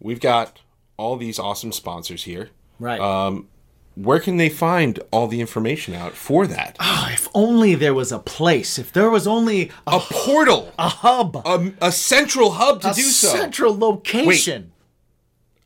[0.00, 0.60] We've got
[0.96, 2.50] all these awesome sponsors here.
[2.78, 3.00] Right.
[3.00, 3.48] Um,
[3.94, 6.76] where can they find all the information out for that?
[6.80, 8.78] oh, if only there was a place.
[8.78, 12.94] If there was only a, A portal, a hub, a, a central hub to a
[12.94, 13.28] do so.
[13.28, 14.62] central location.
[14.64, 14.70] Wait,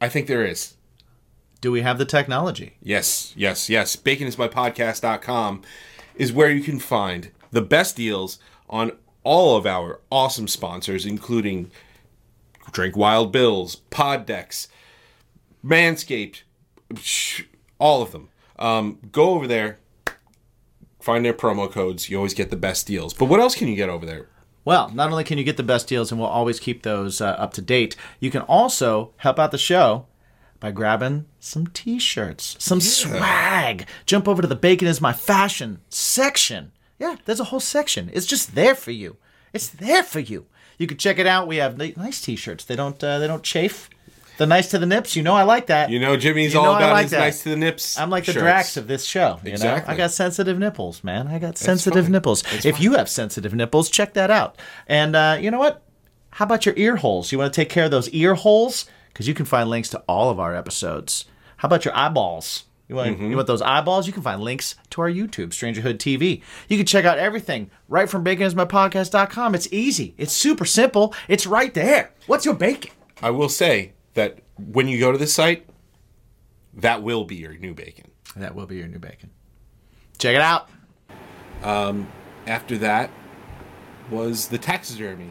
[0.01, 0.75] I think there is.
[1.61, 2.77] Do we have the technology?
[2.81, 3.97] Yes, yes, yes.
[3.97, 5.63] Baconismypodcast.com
[6.15, 8.39] is where you can find the best deals
[8.69, 11.71] on all of our awesome sponsors, including
[12.73, 14.69] Drink Wild Bills, Pod Decks,
[15.65, 16.43] Manscaped,
[17.79, 18.29] all of them.
[18.59, 19.79] Um, go over there,
[21.01, 22.09] find their promo codes.
[22.09, 23.15] You always get the best deals.
[23.15, 24.29] But what else can you get over there?
[24.65, 27.31] Well, not only can you get the best deals, and we'll always keep those uh,
[27.31, 30.07] up to date, you can also help out the show
[30.61, 33.87] by grabbing some t shirts, some swag.
[34.05, 36.73] Jump over to the Bacon is My Fashion section.
[37.01, 38.11] Yeah, there's a whole section.
[38.13, 39.17] It's just there for you.
[39.53, 40.47] It's there for you.
[40.79, 41.49] You can check it out.
[41.49, 42.65] We have nice t shirts.
[42.65, 43.91] They don't uh, they don't chafe.
[44.39, 45.17] They're nice to the nips.
[45.17, 45.91] You know I like that.
[45.91, 47.19] You know, Jimmy's You all I about like his that.
[47.19, 47.99] nice to the nips.
[47.99, 48.43] I'm like the shirts.
[48.43, 49.39] Drax of this show.
[49.45, 49.89] You Exactly.
[49.89, 51.29] know, I got sensitive nipples, man.
[51.29, 52.13] I got sensitive fine.
[52.13, 52.43] nipples.
[52.65, 54.57] if you have sensitive nipples, check that out.
[54.87, 55.83] And uh, you know what?
[56.31, 57.33] How about your ear holes?
[57.33, 58.87] You want to take care of those ear holes?
[59.09, 61.27] Because you can find links to all of our episodes.
[61.59, 62.65] How about your eyeballs?
[62.91, 63.31] You want, Mm-hmm.
[63.31, 64.09] you want those eyeballs?
[64.09, 66.43] You can find links to our YouTube, Strangerhood TV.
[66.69, 69.55] You can check out everything right from baconismypodcast.com.
[69.55, 70.13] It's easy.
[70.19, 71.15] It's super simple.
[71.29, 72.11] It's right there.
[72.27, 72.91] What's your bacon?
[73.23, 75.69] I will say that when you go to this site,
[76.75, 78.11] that will be your new bacon.
[78.35, 79.31] That will be your new bacon.
[80.19, 80.69] Check it out.
[81.63, 83.11] After that
[84.11, 85.31] was the taxidermy.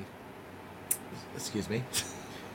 [1.36, 1.84] Excuse me.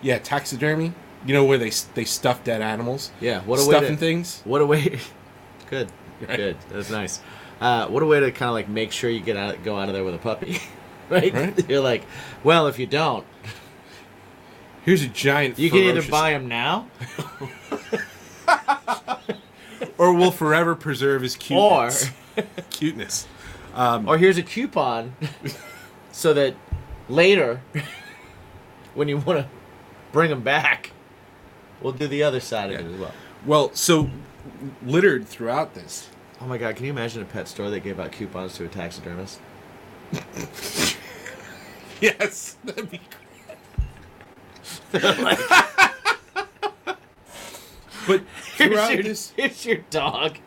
[0.01, 0.95] Yeah, taxidermy.
[1.27, 3.11] You know where they they stuff dead animals?
[3.21, 4.43] Yeah, what a way stuffing to- things.
[4.45, 4.99] What a way.
[5.71, 5.91] Good.
[6.21, 6.37] Right.
[6.37, 6.57] Good.
[6.71, 7.21] That's nice.
[7.61, 9.89] Uh, what a way to kind of like make sure you get out, go out
[9.89, 10.59] of there with a puppy,
[11.11, 11.33] right?
[11.33, 11.69] Right.
[11.69, 12.05] You're like,
[12.43, 13.25] well, if you don't,
[14.85, 15.59] Here's a giant.
[15.59, 16.89] you can either buy him now,
[19.99, 21.39] or will forever preserve his or
[21.91, 22.11] cuteness.
[22.71, 23.27] cuteness.
[23.75, 25.15] or here's a coupon,
[26.13, 26.55] so that
[27.09, 27.63] later,
[28.95, 29.49] when you want to
[30.13, 30.91] bring him back,
[31.85, 32.87] we'll do the other side of Yeah.
[32.87, 33.13] it as well.
[33.47, 34.11] Well, so
[34.85, 36.09] littered throughout this.
[36.41, 38.69] Oh my god, can you imagine a pet store that gave out coupons to a
[38.69, 39.39] taxidermist?
[42.01, 43.01] Yes, that'd be.
[44.93, 45.39] but
[48.57, 50.39] Here's your, this, here's your dog.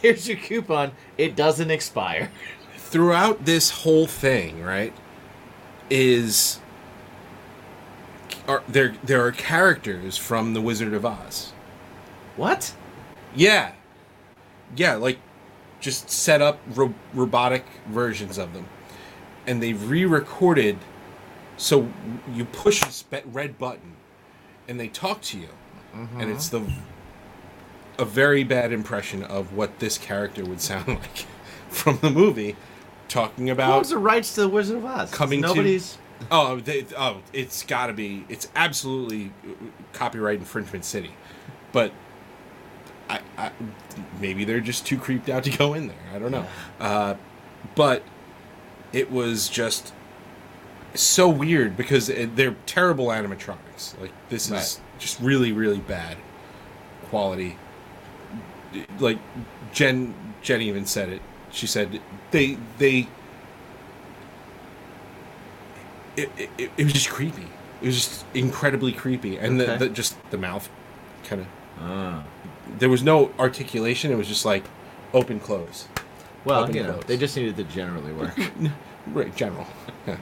[0.00, 0.92] Here's your coupon.
[1.16, 2.30] It doesn't expire.
[2.76, 4.92] throughout this whole thing, right,
[5.90, 6.60] is
[8.48, 11.52] are there there are characters from the Wizard of Oz.
[12.36, 12.74] What?
[13.34, 13.72] Yeah,
[14.74, 15.18] yeah, like
[15.80, 18.66] just set up ro- robotic versions of them,
[19.46, 20.78] and they've re-recorded.
[21.58, 21.88] So
[22.32, 23.96] you push spe- red button,
[24.66, 25.48] and they talk to you,
[25.94, 26.20] mm-hmm.
[26.20, 26.62] and it's the
[27.98, 31.26] a very bad impression of what this character would sound like
[31.68, 32.56] from the movie,
[33.08, 35.10] talking about Who owns the rights to the Wizard of Oz?
[35.10, 35.98] Coming to- Nobody's.
[36.30, 38.24] Oh, they, oh, it's got to be.
[38.28, 39.52] It's absolutely uh,
[39.92, 41.12] copyright infringement city,
[41.72, 41.92] but
[43.08, 43.50] I, I
[44.20, 45.96] maybe they're just too creeped out to go in there.
[46.14, 46.46] I don't know.
[46.80, 47.14] Uh,
[47.74, 48.02] but
[48.92, 49.92] it was just
[50.94, 53.98] so weird because it, they're terrible animatronics.
[54.00, 54.80] Like this is Right.
[54.98, 56.16] just really, really bad
[57.10, 57.56] quality.
[58.98, 59.18] Like
[59.72, 61.22] Jen, Jen even said it.
[61.50, 62.00] She said
[62.30, 63.08] they they
[66.18, 67.46] it, it, it was just creepy.
[67.80, 69.72] It was just incredibly creepy, and Okay.
[69.76, 70.68] the, the just the mouth,
[71.24, 71.46] kind of.
[71.80, 72.24] Ah.
[72.78, 74.10] There was no articulation.
[74.10, 74.64] It was just like
[75.14, 75.86] open close,
[76.44, 77.04] Well, Open you know, close.
[77.04, 78.36] they just needed to generally work.
[79.08, 79.34] right?
[79.36, 79.66] General,
[80.06, 80.18] yeah.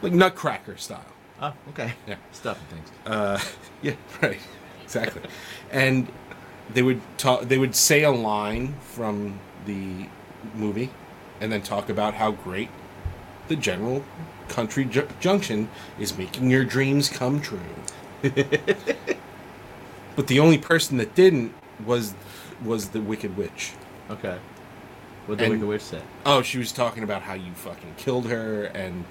[0.00, 1.04] like Nutcracker style.
[1.40, 1.92] oh, okay.
[2.06, 2.16] Yeah.
[2.30, 2.90] Stuff and things.
[3.04, 3.38] Uh,
[3.82, 4.40] yeah, right,
[4.84, 5.22] exactly.
[5.70, 6.06] and
[6.72, 7.42] they would talk.
[7.42, 10.06] They would say a line from the
[10.54, 10.90] movie,
[11.40, 12.70] and then talk about how great
[13.48, 14.04] the General
[14.52, 17.58] Country Ju- Junction is making your dreams come true.
[20.16, 22.14] but the only person that didn't was
[22.64, 23.72] was the Wicked Witch.
[24.10, 24.38] Okay.
[25.26, 26.02] What did the And- Wicked Witch say?
[26.26, 29.04] Oh, she was talking about how you fucking killed her, and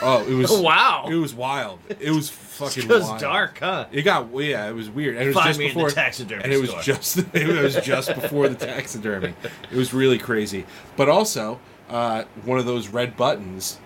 [0.00, 1.06] oh, it was wow.
[1.10, 1.78] it was wild.
[2.00, 3.20] It was fucking It was wild.
[3.20, 3.86] dark, huh?
[3.92, 5.16] It got yeah, it was weird.
[5.16, 6.82] And it was Find just me in the before taxidermy and it was store.
[6.82, 9.34] just it was just before the taxidermy.
[9.70, 10.64] It was really crazy.
[10.96, 13.78] But also, uh, one of those red buttons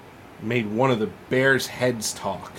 [0.42, 2.52] made one of the bear's heads talk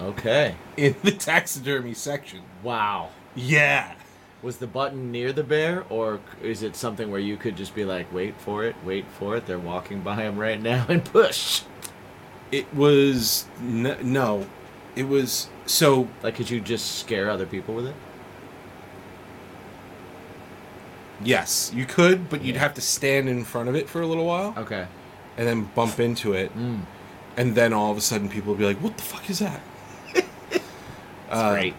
[0.00, 0.54] Okay.
[0.76, 2.40] in the taxidermy section.
[2.62, 3.10] Wow.
[3.34, 3.94] Yeah.
[4.42, 7.84] Was the button near the bear, or is it something where you could just be
[7.84, 11.62] like, wait for it, wait for it, they're walking by him right now, and push?
[12.52, 14.46] It was n- no.
[14.94, 17.94] It was so Like, could you just scare other people with it?
[21.22, 24.26] yes, you could, but you'd have to stand in front of it for a little
[24.26, 24.86] while Okay.
[25.36, 26.56] And then bump into it.
[26.56, 26.80] Mm.
[27.36, 29.60] And then all of a sudden people would be like, "What the fuck is that?"
[30.14, 30.62] That's
[31.30, 31.74] Uh, great.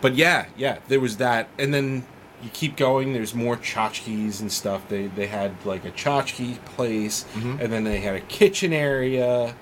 [0.00, 2.04] But yeah, yeah, there was that, and then
[2.42, 3.12] you keep going.
[3.12, 4.82] There's more tchotchkes and stuff.
[4.88, 7.60] They they had like a tchotchke place, Mhm.
[7.60, 9.54] and then they had a kitchen area,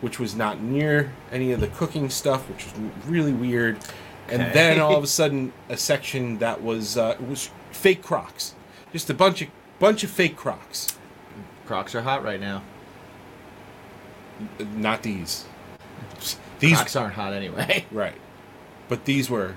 [0.00, 2.74] which was not near any of the cooking stuff, which was
[3.06, 3.78] really weird.
[4.28, 4.52] And Okay.
[4.52, 8.54] then all of a sudden, a section that was uh, was fake Crocs,
[8.92, 10.88] just a bunch of bunch of fake Crocs.
[11.68, 12.62] Crocs are hot right now.
[14.58, 15.44] Not these.
[16.60, 17.84] These Crocs aren't hot anyway.
[17.92, 18.14] Right.
[18.88, 19.54] But these were,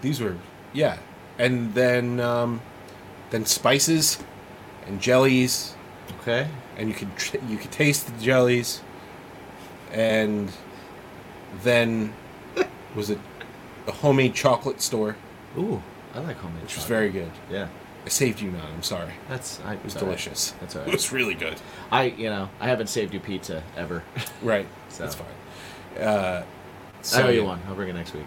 [0.00, 0.36] these were,
[0.72, 0.98] yeah.
[1.38, 2.60] And then, um,
[3.30, 4.18] then spices
[4.88, 5.76] and jellies,
[6.20, 6.48] Okay.
[6.76, 8.80] and you could tr- you could taste the jellies,
[9.92, 10.50] and
[11.62, 12.12] then
[12.96, 13.20] was it
[13.86, 15.14] a homemade chocolate store,
[15.56, 15.80] Ooh,
[16.12, 16.62] I like homemade.
[16.62, 17.30] which was very good.
[17.48, 17.68] Yeah.
[18.04, 18.66] I saved you none.
[18.74, 19.12] I'm sorry.
[19.28, 19.60] That's.
[19.64, 20.04] I, It was right.
[20.04, 20.52] delicious.
[20.60, 21.60] That's all It was really good.
[21.90, 24.02] I, you know, I haven't saved you pizza ever.
[24.42, 24.66] Right.
[24.88, 25.04] So.
[25.04, 26.02] That's fine.
[26.02, 27.46] Uh, I so owe you yeah.
[27.46, 27.60] one.
[27.68, 28.26] I'll bring it next week.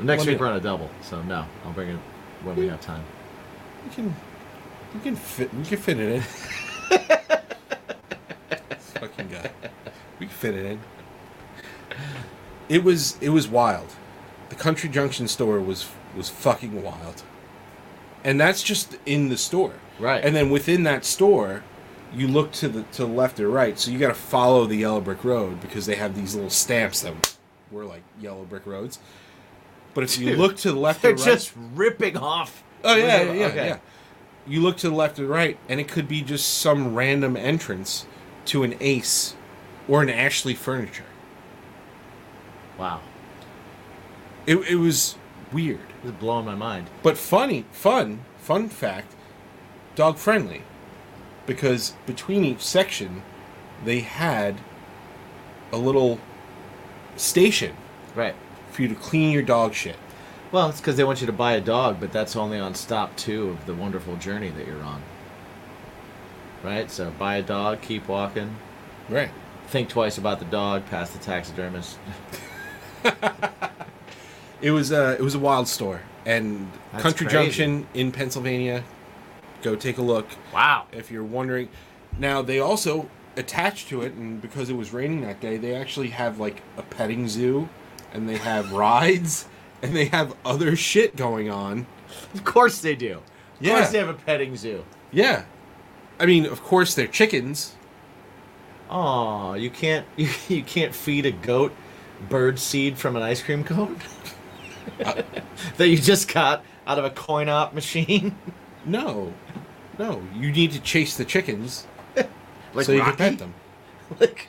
[0.00, 1.98] Next Let me week we're on a double, so no, I'll bring it
[2.42, 3.02] when we have time.
[3.86, 4.14] You can,
[4.94, 6.20] you can fit, we can fit it in.
[9.00, 9.50] fucking guy,
[10.18, 10.80] we can fit it in.
[12.68, 13.88] It was, it was wild.
[14.50, 17.22] The Country Junction store was was fucking wild,
[18.24, 19.74] and that's just in the store.
[19.98, 20.24] Right.
[20.24, 21.62] And then within that store,
[22.12, 24.76] you look to the to the left or right, so you got to follow the
[24.76, 27.36] yellow brick road because they have these little stamps that
[27.70, 28.98] were like yellow brick roads.
[29.94, 32.62] But if you look to the left They're or right, just ripping off.
[32.84, 33.66] Oh yeah, yeah, yeah, Okay.
[33.68, 33.78] yeah.
[34.46, 38.06] You look to the left or right, and it could be just some random entrance
[38.46, 39.34] to an Ace
[39.88, 41.06] or an Ashley Furniture.
[42.78, 43.00] Wow,
[44.46, 45.16] It, it was
[45.50, 46.88] weird, is blowing my mind.
[47.02, 49.14] but funny, fun, fun fact,
[49.94, 50.62] dog friendly,
[51.46, 53.22] because between each section,
[53.84, 54.56] they had
[55.72, 56.18] a little
[57.16, 57.76] station
[58.14, 58.34] Right.
[58.70, 59.96] for you to clean your dog shit.
[60.52, 63.16] Well, it's because they want you to buy a dog, but that's only on stop
[63.16, 65.02] two of the wonderful journey that you're on.
[66.62, 66.90] Right?
[66.90, 68.56] So buy a dog, keep walking,
[69.08, 69.30] Right.
[69.68, 71.98] think twice about the dog, pass the taxidermist.
[74.62, 77.36] It was a it was a wild store, and That's Country crazy.
[77.44, 78.84] Junction in Pennsylvania.
[79.62, 80.86] Go take a look Wow.
[80.92, 81.68] if you're wondering.
[82.18, 86.08] Now they also attached to it, and because it was raining that day, they actually
[86.08, 87.68] have like a petting zoo,
[88.12, 89.46] and they have rides,
[89.82, 91.86] and they have other shit going on.
[92.32, 93.14] Of course they do.
[93.16, 93.22] Of
[93.60, 93.74] Yeah.
[93.78, 94.84] course they have a petting zoo.
[95.12, 95.44] Yeah,
[96.18, 97.74] I mean, of course they're chickens.
[98.88, 101.74] Oh, you can't you, you can't feed a goat
[102.30, 103.96] bird seed from an ice cream cone
[105.76, 108.36] that you just got out of a coin op machine.
[108.88, 109.34] No,
[109.98, 111.88] no, you need to chase the chickens
[112.72, 113.16] like so you Rocky?
[113.16, 113.54] can pet them.
[114.20, 114.46] Like,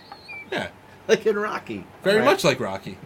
[0.51, 0.67] Yeah,
[1.07, 1.83] like in Rocky.
[2.03, 2.33] very Alright.
[2.33, 2.99] much like Rocky.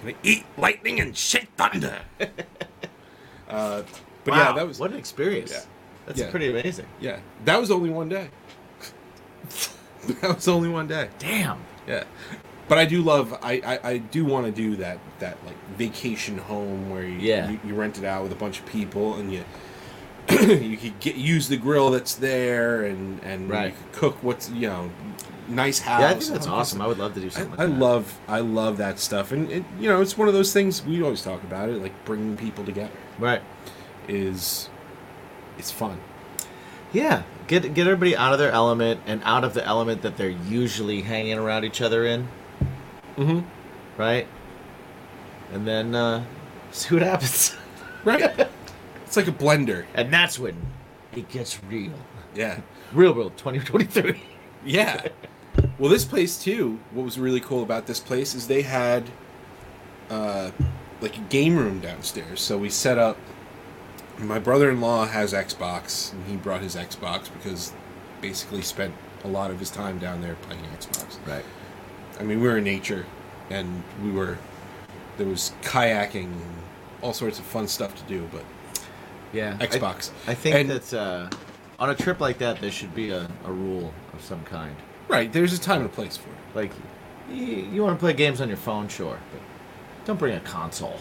[0.00, 1.98] Gonna eat lightning and shit thunder.
[3.48, 3.82] uh,
[4.22, 5.50] but wow, yeah, that was what an experience.
[5.52, 5.60] Yeah.
[6.06, 6.30] That's Yeah.
[6.30, 6.86] pretty amazing.
[7.00, 8.28] yeah, that was only one day.
[10.20, 11.08] that was only one day.
[11.18, 11.58] Damn.
[11.88, 12.04] Yeah,
[12.68, 13.32] but I do love.
[13.42, 17.50] I I, I do want to do that that like vacation home where you, Yeah.
[17.50, 19.44] you you rent it out with a bunch of people and you.
[20.30, 23.66] you could get use the grill that's there and and Right.
[23.66, 24.90] you could cook what's you know
[25.48, 26.00] nice house.
[26.00, 26.80] Yeah, I think that's awesome.
[26.80, 27.84] I would love to do something I, I like that.
[27.84, 31.02] love I love that stuff and it, you know it's one of those things we
[31.02, 33.42] always talk about it like bringing people together Right.
[34.08, 34.70] is
[35.58, 35.98] it's fun.
[36.94, 37.24] Yeah.
[37.46, 41.02] Get get everybody out of their element and out of the element that they're usually
[41.02, 42.28] hanging around each other in.
[43.16, 44.00] Mm-hmm.
[44.00, 44.26] Right?
[45.52, 46.24] And then uh
[46.72, 47.54] see what happens.
[48.04, 48.20] Right.
[49.06, 49.86] it's like a blender.
[49.94, 50.54] and that's when
[51.16, 51.94] it gets real.
[52.34, 52.60] Yeah.
[52.92, 54.20] Real real 2023.
[54.66, 55.08] Yeah.
[55.78, 56.78] well, this place too.
[56.92, 59.08] What was really cool about this place is they had,
[60.10, 60.50] uh,
[61.00, 62.40] like a game room downstairs.
[62.42, 63.16] So we set up.
[64.18, 67.72] My brother-in-law has Xbox, and he brought his Xbox because
[68.20, 71.16] basically spent a lot of his time down there playing Xbox.
[71.26, 71.44] Right.
[72.20, 73.04] I mean, we were in nature,
[73.50, 74.38] and we were
[75.16, 76.42] there was kayaking and
[77.02, 78.28] all sorts of fun stuff to do.
[78.32, 78.44] But
[79.32, 79.56] Yeah.
[79.58, 80.10] Xbox.
[80.26, 81.28] I, I think And- that uh,
[81.78, 84.74] on a trip like that, there should be a, a rule of some kind.
[85.08, 86.36] right, there's a time and a place for it.
[86.54, 86.72] Like,
[87.30, 89.40] you, you want to play games on your phone, sure, but
[90.06, 90.98] don't bring a console.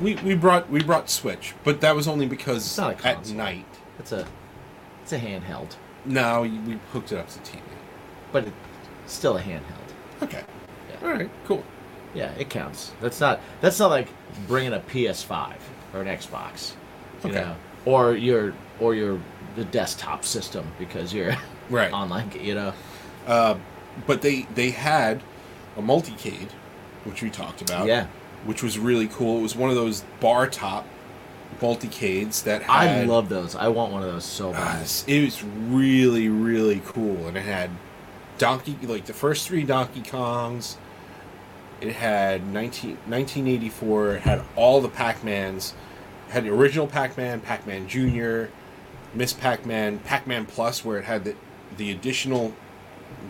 [0.00, 3.28] We we brought we brought Switch, but that was only because It's not a at
[3.30, 3.66] night.
[3.98, 4.26] It's a,
[5.02, 7.60] it's a handheld, No, we hooked it up to TV.
[8.32, 9.87] but it's still a handheld.
[10.22, 10.42] Okay.
[10.90, 11.06] Yeah.
[11.08, 11.30] All right.
[11.46, 11.62] Cool.
[12.14, 12.92] Yeah, it counts.
[13.00, 14.08] That's not that's not like
[14.46, 15.54] bringing a PS5
[15.94, 16.72] or an Xbox,
[17.22, 17.40] you Okay.
[17.40, 19.20] know, or your or your
[19.56, 21.34] the desktop system because you're
[21.70, 21.92] Right.
[21.92, 22.72] online, you know.
[23.26, 23.56] Uh,
[24.06, 25.22] but they they had
[25.76, 26.48] a multicade,
[27.04, 27.86] which we talked about.
[27.86, 28.06] Yeah.
[28.44, 29.38] Which was really cool.
[29.40, 30.86] It was one of those bar top
[31.60, 33.54] multicades that I love those.
[33.56, 34.76] I want one of those so bad.
[34.76, 37.70] it's- it was really really cool, and it had
[38.38, 40.76] Donkey like the first three Donkey Kongs.
[41.80, 44.14] It had 19, 1984.
[44.16, 45.74] It had all the Pac Mans.
[46.30, 48.50] Had the original Pac Man, Pac Man Junior,
[49.14, 51.34] Miss Pac Man, Pac Man Plus, where it had the
[51.76, 52.54] the additional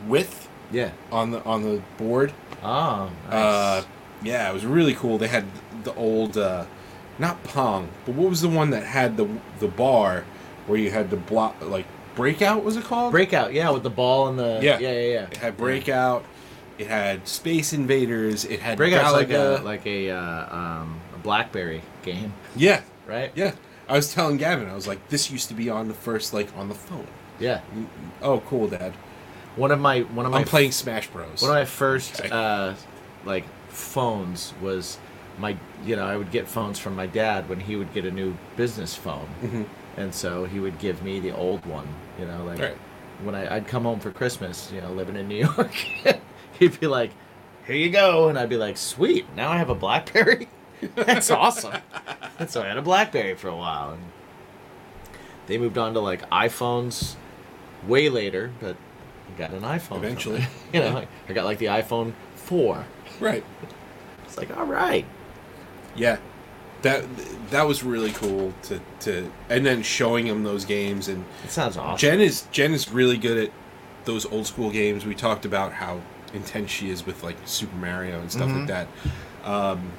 [0.06, 0.90] width Yeah.
[1.12, 2.32] on the on the board.
[2.62, 3.32] Oh, nice.
[3.34, 3.84] Uh,
[4.22, 5.16] yeah, it was really cool.
[5.18, 5.44] They had
[5.84, 6.64] the old, uh,
[7.20, 9.28] not Pong, but what was the one that had the
[9.60, 10.24] the bar
[10.66, 11.86] where you had the block like
[12.18, 12.62] breakout?
[12.64, 13.12] Was it called?
[13.12, 14.78] Breakout, yeah, with the ball and the Yeah.
[14.78, 15.22] yeah, yeah, yeah.
[15.30, 16.24] It had breakout.
[16.76, 18.44] It had Space Invaders.
[18.44, 23.32] It had Breakout's like a like a uh, um, a BlackBerry game, yeah, right?
[23.34, 23.54] yeah.
[23.88, 26.54] I was telling Gavin, I was like, this used to be on the first like
[26.56, 27.06] on the phone.
[27.40, 27.62] Yeah.
[28.20, 28.92] Oh, cool, Dad.
[29.56, 31.40] One of my one of my I'm playing Smash Bros.
[31.42, 32.28] one of my first Okay.
[32.30, 32.74] uh,
[33.24, 34.98] like phones was
[35.38, 38.10] my you know I would get phones from my dad when he would get a
[38.10, 39.62] new business phone, Mm-hmm.
[39.98, 41.86] And so he would give me the old one.
[42.18, 42.76] You know, like Right.
[43.22, 45.72] when I, I'd come home for Christmas, you know, living in New York,
[46.58, 47.10] he'd be like,
[47.66, 50.48] "Here you go," and I'd be like, "Sweet, now I have a BlackBerry.
[50.94, 51.74] That's awesome."
[52.38, 54.02] and so I had a BlackBerry for a while, and
[55.46, 57.16] they moved on to like iPhones
[57.86, 58.76] way later, but
[59.34, 60.46] I got an iPhone Eventually.
[60.72, 62.84] you know, I got like the iPhone four.
[63.20, 63.44] Right.
[64.24, 65.04] It's like, all right,
[65.96, 66.18] Yeah.
[66.82, 67.04] That
[67.50, 71.76] that was really cool to to and then showing him those games and it sounds
[71.76, 71.98] awesome.
[71.98, 73.50] Jen is Jen is really good at
[74.04, 75.04] those old school games.
[75.04, 76.00] We talked about how
[76.34, 78.88] intense she is with like Super Mario and stuff like that.
[79.44, 79.90] Um,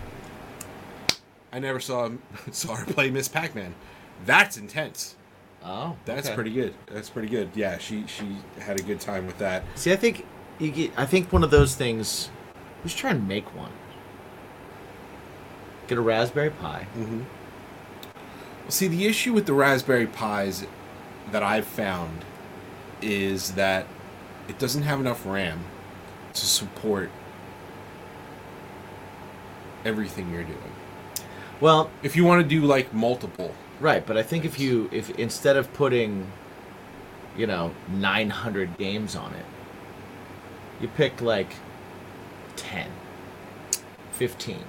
[1.51, 2.09] I never saw
[2.51, 3.75] saw her play Miss Pac Man.
[4.25, 5.15] That's intense.
[5.63, 6.35] oh, That's okay.
[6.35, 6.73] pretty good.
[6.87, 7.49] That's pretty good.
[7.55, 9.63] Yeah, she she had a good time with that.
[9.75, 10.25] See, I think
[10.59, 12.29] you get, I think one of those things.
[12.83, 13.71] We should try and make one.
[15.89, 16.85] Get a Raspberry Pi.
[16.95, 17.21] Mm-hmm.
[18.67, 20.67] See, the issue with the Raspberry Pis
[21.31, 22.23] that I've found
[23.01, 23.87] is that
[24.47, 25.61] it doesn't have enough RAM
[26.33, 27.09] to support
[29.83, 30.59] everything you're doing.
[31.59, 35.09] Well, If you want to do like multiple, right, but I think if you if
[35.17, 36.31] instead of putting,
[37.35, 39.45] you know, 900 games on it,
[40.79, 41.55] you pick like
[42.57, 42.87] 10,
[44.11, 44.59] 15,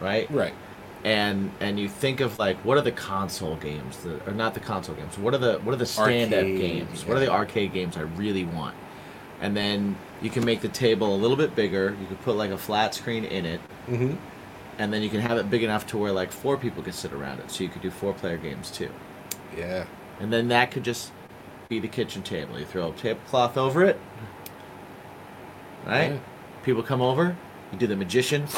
[0.00, 0.30] right?
[0.30, 0.54] right?
[1.04, 4.60] And and you think of like what are the console games that or not the
[4.60, 7.06] console games what are the what are the stand-up Arcade, games?
[7.06, 8.74] What are the arcade games i really want?
[9.40, 11.96] And then you can make the table a little bit bigger.
[11.98, 13.60] You could put like a flat screen in it.
[13.88, 14.14] Mm-hmm.
[14.78, 17.12] and then you can have it big enough to where like four people could sit
[17.12, 17.50] around it.
[17.50, 18.90] So you could do four player games too.
[19.56, 19.86] Yeah.
[20.20, 21.12] and then that could just
[21.70, 22.58] be the kitchen table.
[22.58, 23.98] You throw a tablecloth over it.
[25.86, 26.12] Right?
[26.12, 26.18] Yeah.
[26.62, 27.36] people come over.
[27.72, 28.46] You do the magician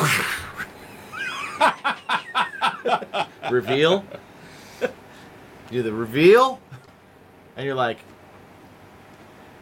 [3.50, 4.04] reveal?
[5.70, 6.60] Do the reveal?
[7.56, 7.98] And you're like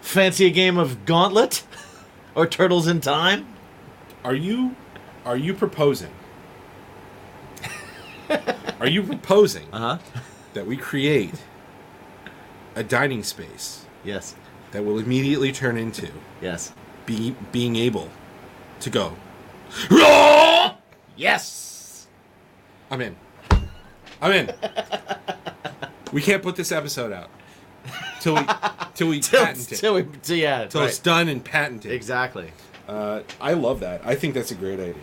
[0.01, 1.65] fancy a game of gauntlet?
[2.35, 3.47] Or turtles in time?
[4.25, 4.77] Are you
[5.25, 6.11] are you proposing?
[8.81, 9.99] are you proposing uh-huh.
[10.55, 11.35] that we create
[12.75, 14.35] a dining space yes.
[14.71, 16.09] that will immediately turn into
[16.41, 16.73] yes.
[17.07, 18.09] be, being able
[18.81, 19.15] to go?
[21.17, 21.70] yes
[22.91, 23.17] I'm in.
[24.21, 24.53] I'm in.
[26.13, 27.31] we can't put this episode out
[28.21, 28.43] till we
[28.95, 29.77] till we till, patent it.
[29.77, 30.91] till we till, yeah till right.
[30.91, 31.93] it's done and patented.
[31.93, 32.53] exactly
[32.89, 34.03] Uh, I love that.
[34.05, 34.95] I think that's a great idea.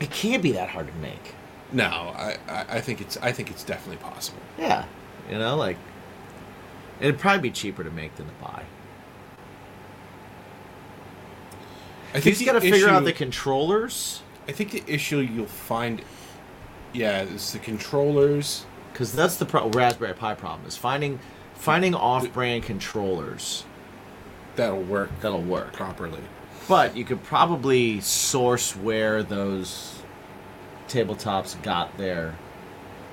[0.00, 1.34] it can't be that hard to make
[1.72, 4.40] No, I, I, I think it's I think it's definitely possible.
[4.58, 4.84] Yeah,
[5.30, 5.76] you know, like
[7.00, 8.62] it'd probably be cheaper to make than to buy.
[12.10, 15.46] I think You just got to figure out the controllers, I think the issue you'll
[15.46, 16.00] find,
[16.96, 18.64] yeah, it's the controllers.
[18.92, 21.18] because that's the pro- Raspberry Pi problem is finding
[21.54, 23.64] finding off-brand controllers
[24.56, 25.72] That'll work that'll work.
[25.74, 26.20] properly.
[26.68, 30.02] But you could probably source where those
[30.88, 32.34] tabletops got there,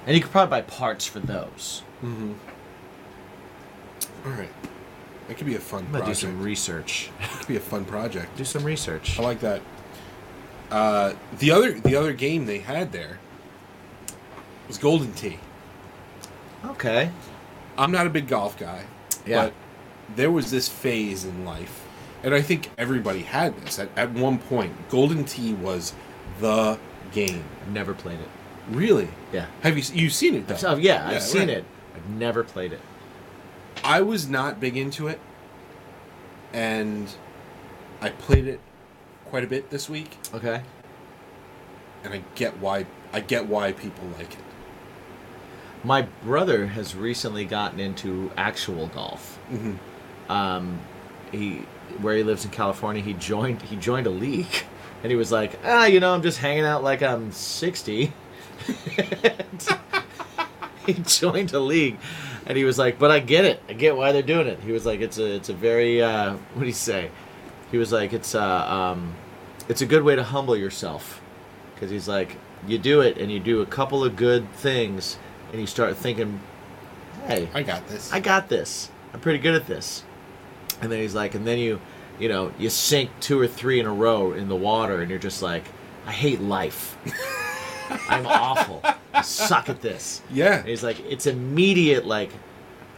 [0.08, 1.84] and you could probably buy parts for those.
[2.04, 2.34] Mm-hmm.
[4.26, 4.50] All right,
[5.28, 7.12] that could be a fun I'm gonna do some research.
[7.22, 8.38] It could be a fun project.
[8.38, 9.20] do some research.
[9.20, 9.62] I like that.
[10.72, 13.20] Uh, the other the other game they had there
[14.68, 15.40] was Golden Tee.
[16.66, 17.10] Okay.
[17.78, 18.84] I'm not a big golf guy,
[19.26, 19.46] Yeah.
[19.46, 19.54] but
[20.16, 21.86] there was this phase in life,
[22.24, 24.90] and I think everybody had this at, at one point.
[24.90, 25.94] Golden Tee was
[26.40, 26.78] the
[27.12, 27.44] game.
[27.72, 28.30] Never played it.
[28.70, 29.08] Really?
[29.34, 29.48] Yeah.
[29.62, 30.48] Have you you've seen it?
[30.48, 30.56] Though?
[30.56, 31.58] So, yeah, I've seen right.
[31.58, 31.66] it.
[31.96, 32.80] I've never played it.
[33.84, 35.20] I was not big into it,
[36.54, 37.10] and
[38.02, 38.60] I played it
[39.26, 40.62] quite a bit this week, Okay.
[42.04, 44.40] and I get why I get why people like it.
[45.84, 49.40] My brother has recently gotten into actual golf.
[49.52, 49.78] Mhm.
[50.30, 50.80] Um,
[51.32, 51.66] he
[52.00, 54.64] where he lives in California, he joined he joined a league,
[55.04, 58.14] and he was like, ah, you know, I'm just hanging out like I'm 60.
[60.86, 61.98] he joined a league,
[62.46, 64.60] and he was like, but I get it, I get why they're doing it.
[64.62, 67.10] He was like, it's a it's a very uh, what do you say?
[67.72, 69.16] He was like, it's uh, um,
[69.68, 71.22] it's a good way to humble yourself,
[71.74, 75.18] because he's like, you do it and you do a couple of good things,
[75.54, 76.42] and you start thinking,
[77.28, 78.12] hey, I got this.
[78.12, 78.90] I got this.
[79.14, 80.04] I'm pretty good at this.
[80.82, 81.80] And then he's like, and then you,
[82.20, 85.20] you know, you sink two or three in a row in the water, and you're
[85.20, 85.64] just like,
[86.06, 86.98] I hate life.
[88.10, 88.82] I'm awful.
[89.14, 90.22] I suck at this.
[90.32, 90.60] yeah.
[90.60, 92.32] And he's like, it's immediate, like,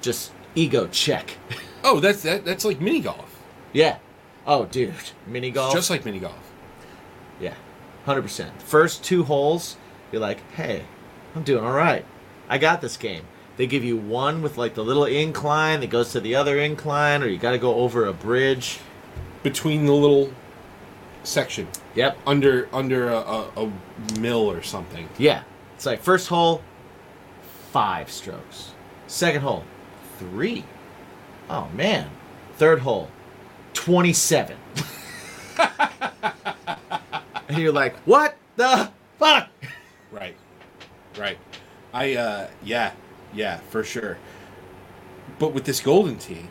[0.02, 1.38] just ego check.
[1.88, 2.44] Oh, that's that.
[2.46, 3.44] That's like mini golf.
[3.72, 4.00] yeah.
[4.48, 4.92] Oh, dude,
[5.28, 5.72] mini golf.
[5.72, 6.52] Just like mini golf.
[7.40, 7.54] yeah,
[8.06, 8.60] hundred percent.
[8.60, 9.78] First two holes,
[10.12, 10.84] You're like, hey,
[11.36, 12.04] I'm doing all right.
[12.50, 13.24] I got this game.
[13.58, 17.24] They give you one with like the little incline that goes to the other incline,
[17.24, 18.80] or you got to go over a bridge.
[19.44, 20.32] Between the little
[21.24, 22.18] section Yep.
[22.26, 23.72] under under a, a, a
[24.20, 25.08] mill or something.
[25.18, 25.44] Yeah.
[25.76, 26.62] It's like first hole,
[27.72, 28.72] five strokes.
[29.08, 29.64] Second hole,
[30.18, 30.64] three.
[31.50, 32.10] Oh man.
[32.58, 33.10] Third hole,
[33.74, 34.58] 27.
[37.48, 38.90] and you're like, what the
[39.20, 39.50] fuck?
[40.12, 40.36] Right.
[41.18, 41.38] Right.
[41.96, 42.92] I uh yeah,
[43.34, 44.18] yeah, for sure.
[45.40, 46.48] But with this golden tee,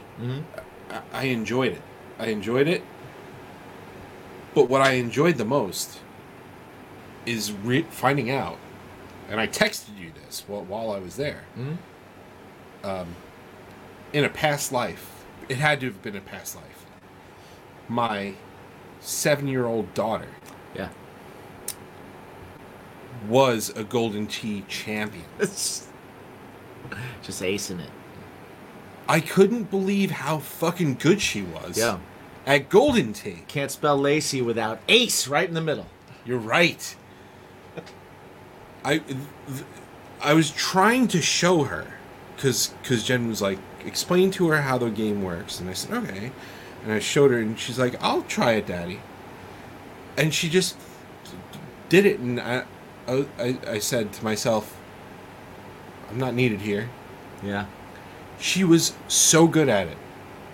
[0.90, 1.82] I, I enjoyed it.
[2.18, 2.82] I enjoyed it.
[4.54, 6.00] But what I enjoyed the most
[7.26, 8.58] is re- finding out,
[9.28, 11.42] and I texted you this while, while I was there.
[12.82, 13.08] Um,
[14.12, 16.84] in a past life, it had to have been a past life.
[17.88, 18.34] My
[19.00, 20.28] seven-year-old daughter
[20.74, 20.88] Yeah.
[23.28, 25.24] Was a golden tee champion.
[25.40, 25.88] It's
[27.22, 27.90] just acing it.
[29.08, 31.78] I couldn't believe how fucking good she was.
[31.78, 31.98] Yeah.
[32.46, 33.42] At golden tee.
[33.48, 35.86] Can't spell Lacey without ace right in the middle.
[36.24, 36.94] You're right.
[38.84, 39.16] I th-
[40.22, 41.86] I was trying to show her
[42.36, 45.92] cuz cuz Jen was like explain to her how the game works and I said
[45.92, 46.32] okay.
[46.82, 49.00] And I showed her and she's like I'll try it, daddy.
[50.18, 50.76] And she just
[51.88, 52.64] did it and I
[53.06, 54.76] I, I said to myself
[56.10, 56.90] I'm not needed here.
[57.42, 57.66] Yeah.
[58.38, 59.96] She was so good at it.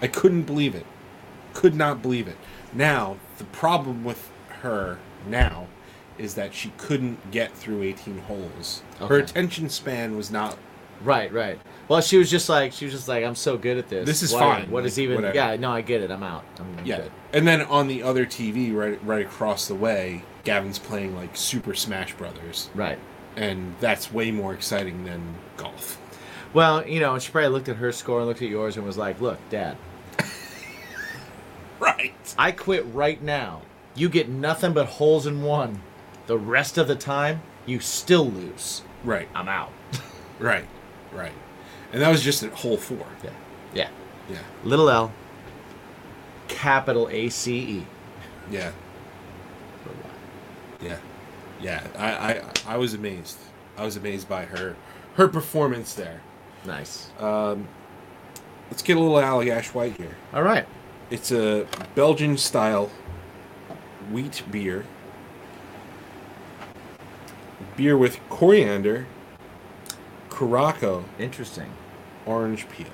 [0.00, 0.86] I couldn't believe it.
[1.54, 2.36] Could not believe it.
[2.72, 4.30] Now, the problem with
[4.60, 5.66] her now
[6.18, 8.82] is that she couldn't get through 18 holes.
[8.98, 10.56] Her attention span was not
[11.02, 11.58] Right, right.
[11.88, 14.06] Well, she was just like she was just like I'm so good at this.
[14.06, 15.16] This is Why- fine, What like, is even?
[15.16, 15.34] whatever.
[15.34, 16.10] Yeah, no, I get it.
[16.10, 16.44] I'm out.
[16.58, 16.98] I'm yeah.
[16.98, 17.12] good.
[17.32, 21.74] And then on the other TV right right across the way, Gavin's playing like Super
[21.74, 22.98] Smash Brothers, Right.
[23.36, 26.00] and that's way more exciting than golf.
[26.52, 28.96] Well, you know, she probably looked at her score and looked at yours and was
[28.98, 29.76] like, "Look, Dad,
[31.78, 32.34] Right.
[32.38, 33.62] I quit right now.
[33.94, 35.80] You get nothing but holes in one.
[36.26, 38.82] The rest of the time, you still lose.
[39.04, 39.28] Right.
[39.34, 39.72] I'm out."
[40.38, 40.64] Right.
[41.12, 41.32] Right.
[41.92, 42.96] And that was just at hole 4.
[43.22, 43.30] yeah.
[43.74, 43.88] Yeah.
[44.30, 44.38] Yeah.
[44.64, 45.12] Little L.
[46.48, 47.86] Capital A C E.
[48.50, 48.72] Yeah.
[50.82, 50.98] Yeah,
[51.60, 51.86] yeah.
[51.98, 53.38] I, I I was amazed.
[53.76, 54.76] I was amazed by her
[55.14, 56.20] her performance there.
[56.64, 57.10] Nice.
[57.18, 57.68] Um,
[58.70, 60.16] let's get a little Allagash White here.
[60.32, 60.66] All right.
[61.10, 62.90] It's a Belgian style
[64.10, 64.84] wheat beer.
[67.76, 69.06] Beer with coriander,
[70.28, 71.72] Curaçao, Interesting.
[72.26, 72.86] orange peel.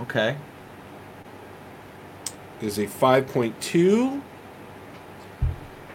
[0.00, 0.36] Okay.
[2.60, 4.20] Is a 5.2,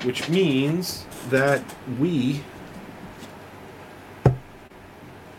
[0.06, 1.62] which means that
[2.00, 2.42] we.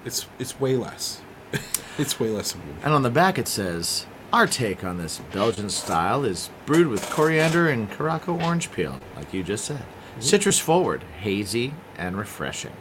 [0.04, 1.20] It's it's way less.
[1.98, 2.54] it's way less.
[2.54, 6.50] of a- And on the back it says, Our take on this Belgian style is
[6.64, 9.78] brewed with coriander and Curaçao orange peel, like you just said.
[9.78, 10.20] Mm-hmm.
[10.20, 12.72] Citrus forward, hazy, and refreshing.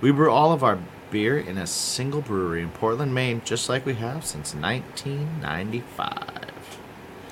[0.00, 0.78] We brew all of our
[1.10, 6.52] beer in a single brewery in Portland, Maine, just like we have since 1995.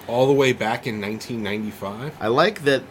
[0.08, 2.14] All the way back in 1995.
[2.20, 2.82] I like that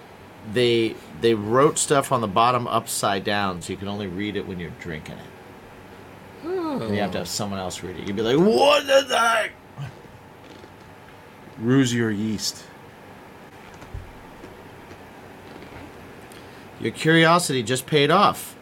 [0.54, 4.48] they they wrote stuff on the bottom upside down so you can only read it
[4.48, 5.32] when you're drinking it.
[6.44, 7.22] And you have to hmm.
[7.22, 8.08] have someone else read it.
[8.08, 9.52] You'd be like, What the heck?
[11.60, 12.66] Ruse your yeast.
[16.80, 18.56] Your curiosity just paid off.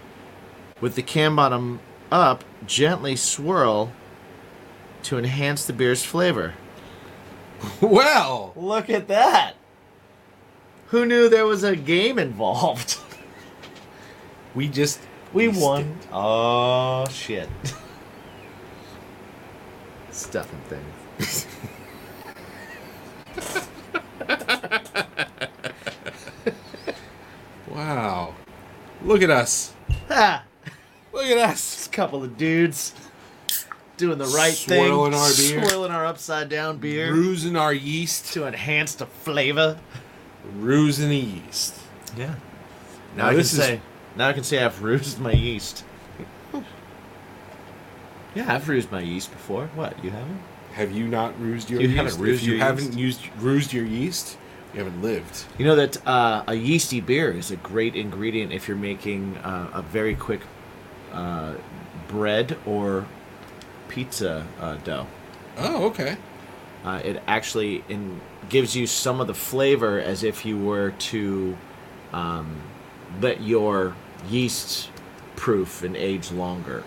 [0.82, 1.80] With the can bottom
[2.11, 3.93] up, gently swirl
[5.03, 6.55] to enhance the beer's flavor.
[7.82, 9.55] Well, Look at that!
[10.90, 12.98] Who knew there was a game involved?
[14.56, 15.00] we just
[15.34, 15.98] We won.
[16.12, 17.50] Oh, shit.
[20.12, 21.46] Stuffing things.
[27.70, 28.34] Wow.
[29.04, 29.74] Look at us.
[30.10, 30.44] Ha!
[31.14, 31.76] Look at us.
[31.76, 32.94] Just a couple of dudes
[33.98, 35.20] doing the right Swirling thing.
[35.20, 35.68] our beer.
[35.70, 38.34] Swirling our upside down beer Rusing our yeast.
[38.34, 39.80] to enhance the flavor.
[40.58, 41.76] Rusing the yeast.
[42.18, 42.36] Yeah.
[43.16, 43.82] Now Now I can is- say,
[44.16, 45.84] now I can say I've roosed my yeast.
[48.36, 49.68] Yeah, I've roosed my yeast before.
[49.76, 50.02] What?
[50.04, 50.40] You haven't?
[50.74, 51.98] Have you not rused your You yeast?
[51.98, 53.26] haven't rused if you your haven't yeast?
[53.26, 54.38] used rused your yeast,
[54.74, 55.46] you haven't lived.
[55.58, 59.72] You know that uh, a yeasty beer is a great ingredient if you're making uh,
[59.74, 60.42] a very quick
[61.12, 61.56] uh,
[62.08, 63.08] bread or
[63.88, 65.08] pizza uh, dough.
[65.58, 66.16] Oh, okay.
[66.86, 71.58] Uh, it actually in, gives you some of the flavor as if you were to
[72.14, 72.62] um,
[73.22, 73.95] let your
[74.30, 74.89] yeast
[75.36, 76.84] proof and age longer,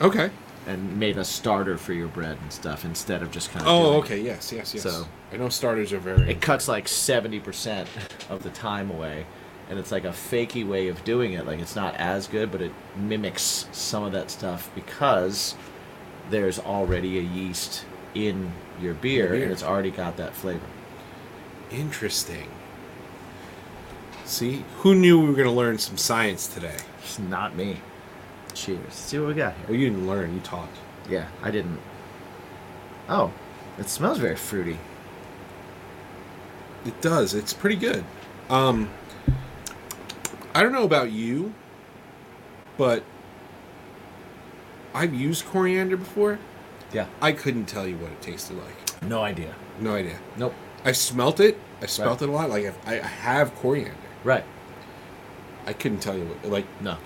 [0.00, 0.30] Okay.
[0.66, 3.68] and made a starter for your bread and stuff instead of just kind of.
[3.70, 4.20] Oh, okay.
[4.20, 4.82] Yes, yes, yes.
[4.82, 6.30] So- I know starters are very.
[6.30, 7.88] It cuts like seventy percent
[8.30, 9.26] of the time away,
[9.68, 11.44] and it's like a fakey way of doing it.
[11.46, 15.56] Like it's not as good, but it mimics some of that stuff because
[16.30, 17.84] there's already a yeast
[18.14, 19.42] in your beer, beer.
[19.42, 20.66] and it's already got that flavor.
[21.70, 22.48] Interesting.
[24.24, 26.76] See, who knew we were going to learn some science today?
[27.02, 27.78] It's not me.
[28.54, 28.92] Cheers.
[28.92, 29.64] See what we got here.
[29.68, 30.34] Well, you didn't learn.
[30.34, 30.68] You taught.
[31.08, 31.78] Yeah, I didn't.
[33.08, 33.32] Oh,
[33.78, 34.78] it smells very fruity.
[36.86, 37.34] It does.
[37.34, 38.04] It's pretty good.
[38.48, 38.90] Um,
[40.54, 41.52] I don't know about you,
[42.78, 43.02] but
[44.94, 46.38] I've used coriander before.
[46.94, 47.06] Yeah.
[47.20, 49.02] I couldn't tell you what it tasted like.
[49.02, 49.54] No idea.
[49.80, 50.18] No idea.
[50.36, 50.54] Nope.
[50.84, 51.58] I smelt it.
[51.82, 52.28] I smelt Right.
[52.28, 52.48] it a lot.
[52.50, 53.96] Like I, I have coriander.
[54.22, 54.44] Right.
[55.66, 56.50] I couldn't tell you what.
[56.50, 56.96] Like No.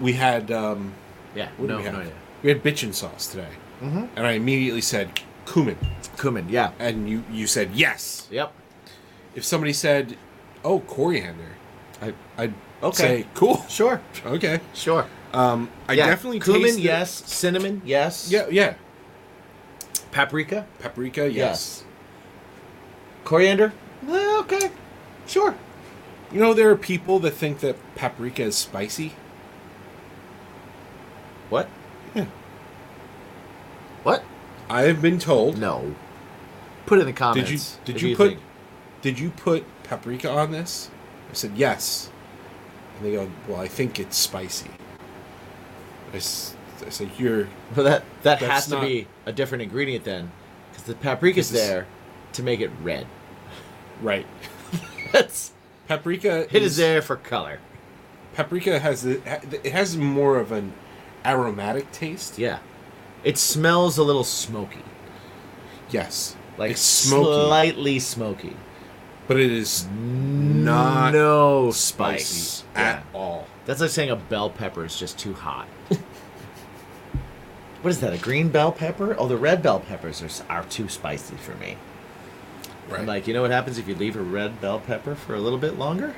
[0.00, 0.50] we had.
[0.50, 0.92] um
[1.34, 1.48] Yeah.
[1.56, 1.78] What no.
[1.78, 1.94] we have?
[1.94, 2.12] No idea.
[2.42, 3.48] We had bitchin sauce today,
[3.80, 4.04] mm-hmm.
[4.16, 5.78] and I immediately said cumin,
[6.18, 6.48] Cumin.
[6.48, 6.72] Yeah.
[6.80, 8.26] and you you said yes.
[8.30, 8.52] Yep.
[9.36, 10.16] If somebody said,
[10.64, 11.56] "Oh, coriander,"
[12.02, 12.12] I.
[12.36, 13.22] I'd Okay.
[13.22, 13.64] say cool.
[13.68, 14.00] Sure.
[14.26, 14.58] Okay.
[14.74, 15.06] Sure.
[15.32, 16.06] Um, I yeah.
[16.06, 16.78] definitely cumin.
[16.78, 17.22] Yes.
[17.26, 17.80] Cinnamon.
[17.84, 18.28] Yes.
[18.30, 18.74] Yeah, yeah.
[20.12, 20.66] Paprika.
[20.78, 21.34] Paprika, yes.
[21.34, 21.84] Yes.
[23.24, 23.72] Coriander.
[24.08, 24.70] Eh, okay.
[25.26, 25.56] Sure.
[26.30, 29.14] You know, there are people that think that paprika is spicy.
[31.50, 31.68] What?
[32.14, 32.26] Yeah.
[34.02, 34.24] What?
[34.68, 35.58] I have been told.
[35.58, 35.94] No.
[36.86, 37.78] Put it in the comments.
[37.84, 38.40] Did you did if you, put think.
[39.02, 40.90] did you put paprika on this?
[41.30, 42.10] I said yes.
[42.96, 44.70] And they go, "Well, I think it's spicy."
[46.12, 46.20] I,
[46.86, 50.30] I said, "You're Well, that that has to not- be a different ingredient then,
[50.70, 51.86] because the paprika's is- there
[52.34, 53.06] to make it red.
[54.00, 54.26] right."
[55.12, 55.52] That's
[55.88, 57.58] Paprika it is there for color.
[58.34, 59.20] Paprika has the,
[59.62, 60.72] it has more of an
[61.24, 62.38] aromatic taste.
[62.38, 62.60] Yeah.
[63.24, 64.82] It smells a little smoky,
[65.90, 68.56] Yes, like it's smoky, slightly smoky.
[69.28, 73.18] but it is not no spicy spice at Yeah.
[73.18, 73.46] all.
[73.66, 75.68] That's like saying a bell pepper is just too hot.
[77.82, 78.12] What is that?
[78.12, 79.14] A green bell pepper?
[79.18, 81.76] Oh, the red bell peppers are, are too spicy for me.
[82.88, 83.00] Right.
[83.00, 85.40] I'm like, you know what happens if you leave a red bell pepper for a
[85.40, 86.14] little bit longer?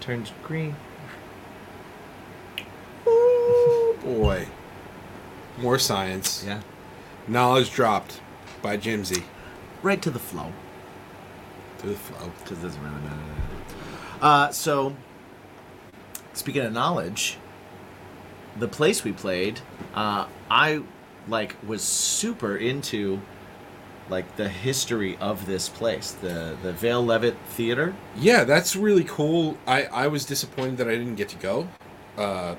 [0.00, 0.76] Turns green.
[3.06, 4.46] oh boy,
[5.58, 6.44] more science.
[6.46, 6.60] Yeah.
[7.28, 8.20] Knowledge dropped
[8.62, 9.22] by Jimsy
[9.82, 10.52] Right to the flow.
[11.78, 12.30] to the flow.
[12.42, 13.16] Because it doesn't really matter.
[14.20, 14.94] Uh, so,
[16.34, 17.38] speaking of knowledge,
[18.58, 19.60] the place we played,
[19.94, 20.82] uh, I
[21.28, 23.20] like was super into
[24.08, 27.94] like the history of this place, the the Vail-Leavitt Theater.
[28.16, 29.56] Yeah, that's really cool.
[29.66, 31.68] I I was disappointed that I didn't get to go.
[32.18, 32.56] Uh,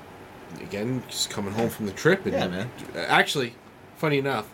[0.60, 2.24] again, just coming home from the trip.
[2.24, 2.70] And Yeah, man.
[2.96, 3.54] Actually,
[3.96, 4.48] funny enough,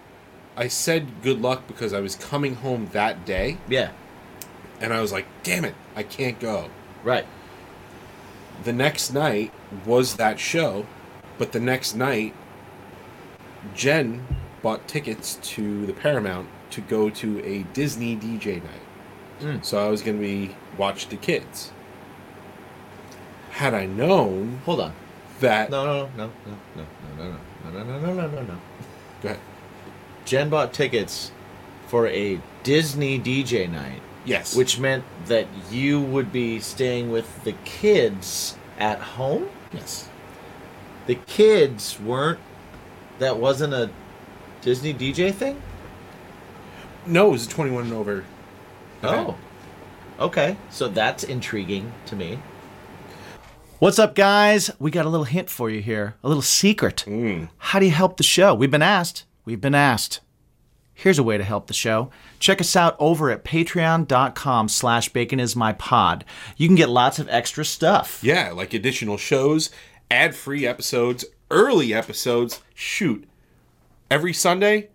[0.57, 3.91] I said good luck because I was coming home that day, Yeah,
[4.81, 6.71] and I was like, "Damn it, I can't go."
[7.05, 7.27] right.
[8.65, 9.53] The next night
[9.87, 10.85] was that show,
[11.39, 12.35] but the next night,
[13.75, 14.27] Jen
[14.63, 18.83] bought tickets to the Paramount to go to a Disney DJ night.
[19.41, 19.65] Mm.
[19.65, 21.71] So I was going to be watch the kids.
[23.51, 24.93] Had I known Hold on.
[25.41, 26.87] that, No, no, no, no, no,
[27.17, 28.59] no, no, no, no, no, no, no, no.
[29.23, 29.41] go ahead.
[30.25, 31.33] Jen bought tickets
[31.87, 34.03] for a Disney DJ night.
[34.25, 39.49] Yes, Which meant that you would be staying with the kids at home?
[39.73, 40.09] yes,
[41.07, 42.39] The kids weren't.
[43.19, 43.91] That wasn't a
[44.63, 45.61] Disney DJ thing?
[47.07, 48.25] no, it was a twenty-one and over.
[49.03, 49.29] event.
[49.31, 49.37] Oh.
[50.21, 50.57] Okay.
[50.71, 52.39] So that's intriguing to me.
[53.79, 54.71] What's up, guys?
[54.81, 57.05] We got a little hint for you here, a little secret.
[57.07, 57.49] Mm.
[57.59, 58.53] How do you help the show?
[58.55, 59.25] We've been asked.
[59.45, 60.21] We've been asked.
[60.93, 62.11] Here's a way to help the show.
[62.41, 66.23] Check us out over at patreon.com slash baconismypod.
[66.57, 68.19] You can get lots of extra stuff.
[68.21, 69.71] Yeah, like additional shows,
[70.11, 72.61] ad-free episodes, early episodes.
[72.81, 73.25] Shoot,
[74.09, 74.91] every Sunday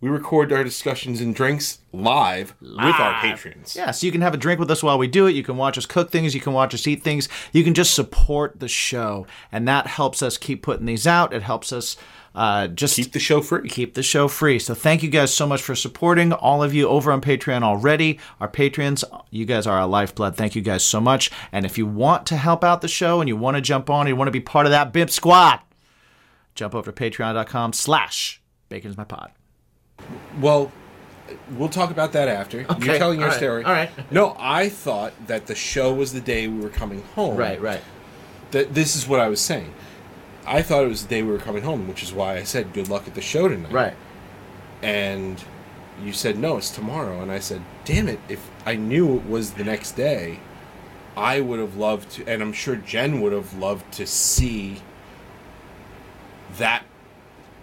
[0.00, 3.76] we record our discussions and drinks live, with our patrons.
[3.76, 5.32] Yeah, so you can have a drink with us while we do it.
[5.34, 6.34] You can watch us cook things.
[6.34, 7.28] You can watch us eat things.
[7.52, 9.26] You can just support the show.
[9.52, 11.34] And that helps us keep putting these out.
[11.34, 11.98] It helps us
[12.34, 13.68] uh, just Keep the show free.
[13.68, 14.58] keep the show free.
[14.58, 18.18] So thank you guys so much for supporting all of you over on Patreon already.
[18.40, 20.36] Our patrons, you guys are our lifeblood.
[20.36, 21.30] Thank you guys so much.
[21.52, 24.06] And if you want to help out the show and you want to jump on,
[24.06, 25.60] you want to be part of that BIMP squad,
[26.56, 29.30] jump over to patreon.com slash bacon is my pod.
[30.40, 30.72] Well,
[31.52, 32.66] we'll talk about that after.
[32.68, 33.64] Okay, You're telling your all right, story.
[33.64, 33.90] all right.
[34.10, 37.36] No, I thought that the show was the day we were coming home.
[37.36, 37.82] Right, right.
[38.50, 39.72] That this is what I was saying.
[40.46, 42.72] I thought it was the day we were coming home, which is why I said
[42.72, 43.72] good luck at the show tonight.
[43.72, 43.94] Right.
[44.82, 45.42] And
[46.02, 49.52] you said no, it's tomorrow, and I said, damn it, if I knew it was
[49.52, 50.40] the next day,
[51.16, 54.82] I would have loved to, and I'm sure Jen would have loved to see
[56.58, 56.84] that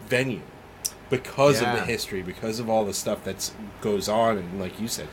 [0.08, 0.41] venue
[1.10, 4.88] because of the history, because of all the stuff that goes on, and like you
[4.88, 5.08] said,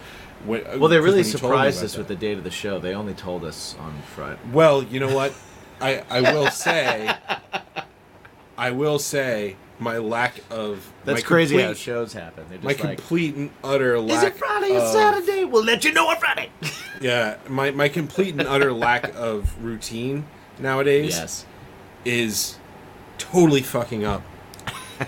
[0.45, 2.45] when, uh, Well, they really when you told surprised us that- with the date of
[2.45, 2.79] the show.
[2.79, 4.39] They only told us on Friday.
[4.53, 5.35] Well, you know what?
[5.81, 7.15] I I will say,
[8.57, 12.45] I will say, my lack of That's my crazy how shows happen.
[12.51, 14.19] They're my just like, complete and utter lack.
[14.19, 15.45] is it Friday or Saturday?
[15.45, 16.51] We'll let you know on Friday.
[17.03, 20.27] Yeah, my my complete and utter lack of routine
[20.59, 21.47] nowadays yes.
[22.05, 22.59] is
[23.21, 24.23] totally fucking up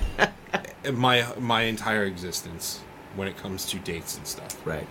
[0.92, 2.80] my my entire existence
[3.16, 4.56] when it comes to dates and stuff.
[4.66, 4.86] Right.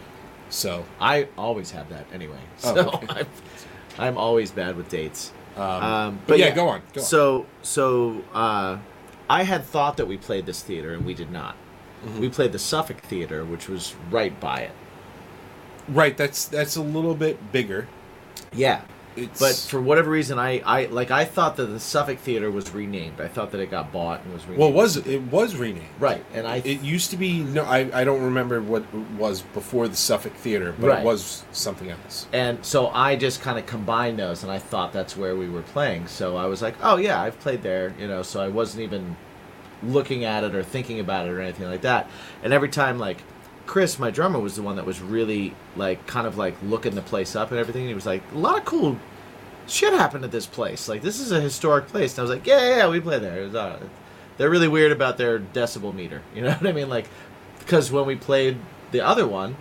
[0.50, 2.40] So I always have that anyway.
[2.64, 3.08] Oh, So okay.
[3.10, 3.28] I'm,
[3.98, 5.32] I'm always bad with dates.
[5.56, 7.06] Um, Um, but yeah, go on, go on.
[7.06, 8.78] So so uh,
[9.30, 11.56] I had thought that we played this theater and we did not.
[12.06, 12.20] Mm-hmm.
[12.20, 14.72] We played the Suffolk Theater, which was right by it.
[15.88, 17.88] right, that's that's a little bit bigger.
[18.54, 18.82] Yeah.
[19.16, 22.72] It's But for whatever reason, I, I like I thought that the Suffolk Theater was
[22.74, 23.20] renamed.
[23.20, 24.60] I thought that it got bought and was renamed.
[24.60, 25.86] well, it was it was renamed.
[26.00, 29.42] right, and I It used to be no, I, I don't remember what it was
[29.42, 31.00] before the Suffolk Theater, but Right.
[31.00, 32.28] it was something else.
[32.32, 35.62] And so I just kind of combined those, and I thought that's where we were
[35.64, 36.08] playing.
[36.08, 38.24] So I was like, oh yeah, I've played there, you know.
[38.24, 39.18] So I wasn't even
[39.84, 42.10] looking at it or thinking about it or anything like that.
[42.44, 43.18] And every time, like
[43.66, 47.02] Chris, my drummer, was the one that was really like kind of like looking the
[47.02, 47.84] place up and everything.
[47.84, 48.98] And he was like, a lot of cool
[49.68, 50.90] shit happened at this place.
[50.90, 52.14] Like this is a historic place.
[52.14, 53.44] And I was like, yeah, yeah, yeah we play there.
[53.44, 53.80] Was, uh,
[54.38, 56.22] they're really weird about their decibel meter.
[56.36, 56.90] You know what I mean?
[56.90, 57.08] Like
[57.60, 58.58] because when we played
[58.92, 59.56] the other one,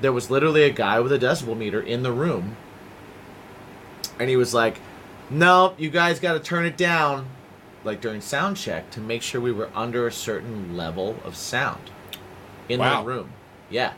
[0.00, 2.56] there was literally a guy with a decibel meter in the room,
[4.18, 4.78] and he was like,
[5.30, 7.26] "No, you guys got to turn it down."
[7.84, 11.90] Like during sound check to make sure we were under a certain level of sound
[12.68, 13.02] in Wow.
[13.02, 13.32] the room.
[13.70, 13.92] Yeah,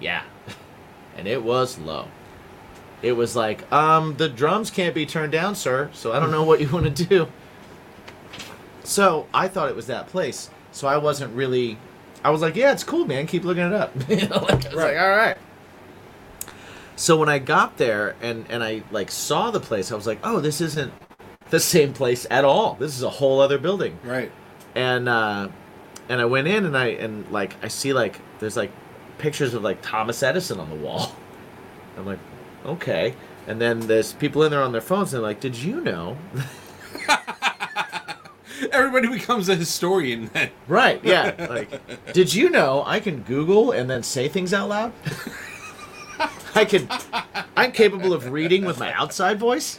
[0.00, 0.22] yeah,
[1.16, 2.08] and it was low.
[3.00, 5.88] It was like, um, the drums can't be turned down, sir.
[5.92, 7.28] So I don't know what you want to do.
[8.84, 10.50] So I thought it was that place.
[10.72, 11.78] So I wasn't really.
[12.24, 13.26] I was like, yeah, it's cool, man.
[13.26, 13.92] Keep looking it up.
[14.08, 14.94] you know, like, I was Right.
[14.94, 15.36] like, all right.
[16.96, 20.18] So when I got there and and I like saw the place, I was like,
[20.24, 20.92] oh, this isn't
[21.50, 22.74] the same place at all.
[22.80, 24.32] This is a whole other building Right.
[24.74, 25.48] and uh
[26.08, 28.72] and I went in and I and like I see like there's like
[29.18, 31.14] pictures of like Thomas Edison on the wall.
[31.96, 32.20] I'm like,
[32.64, 33.14] okay.
[33.46, 36.16] And then there's people in there on their phones and they're like, did you know?
[38.72, 40.50] Everybody becomes a historian then.
[40.66, 41.46] right, yeah.
[41.48, 44.92] Like, did you know I can Google and then say things out loud?
[46.54, 46.88] I can
[47.56, 49.78] I'm capable of reading with my outside voice.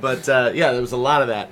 [0.00, 1.50] but uh, yeah, there was a lot of that.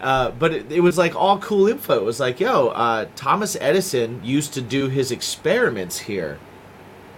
[0.00, 1.96] Uh, but it, it was like all cool info.
[1.96, 6.38] It was like, yo, uh, Thomas Edison used to do his experiments here,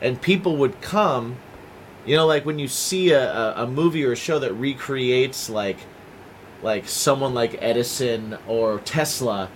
[0.01, 1.37] and people would come.
[2.07, 5.77] You know, like when you see a, a, movie or a show that recreates like
[6.63, 9.51] like someone like Edison or Tesla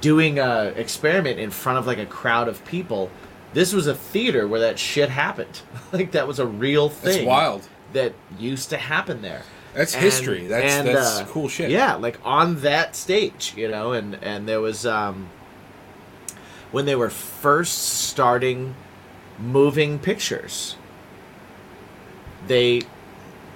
[0.00, 3.10] doing a experiment in front of like a crowd of people.
[3.52, 5.62] This was a theater where that shit happened.
[5.92, 7.14] like that was a real thing.
[7.14, 7.68] That's wild.
[7.92, 9.42] That used to happen there.
[9.74, 10.46] That's history.
[10.46, 11.70] That's- that's cool shit.
[11.70, 15.28] Yeah, like on that stage, you know, and and there was um
[16.72, 18.74] when they were first starting
[19.38, 20.76] moving pictures.
[22.46, 22.82] They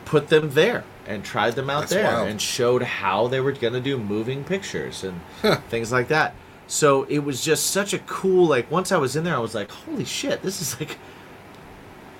[0.05, 2.29] put them there and tried them out That's there wild.
[2.29, 5.57] and showed how they were going to do moving pictures and Huh.
[5.69, 6.35] things like that.
[6.67, 9.55] So it was just such a cool like once I was in there I was
[9.55, 10.97] like holy shit this is like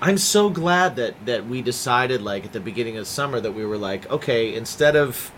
[0.05, 3.65] I'm so glad that that we decided like at the beginning of summer that we
[3.65, 5.31] were like okay instead of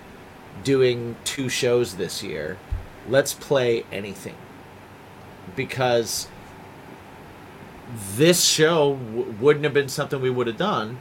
[0.62, 2.58] doing two shows this year
[3.08, 4.36] let's play anything.
[5.56, 6.28] Because
[8.16, 11.00] this show w- wouldn't have been something we would have done.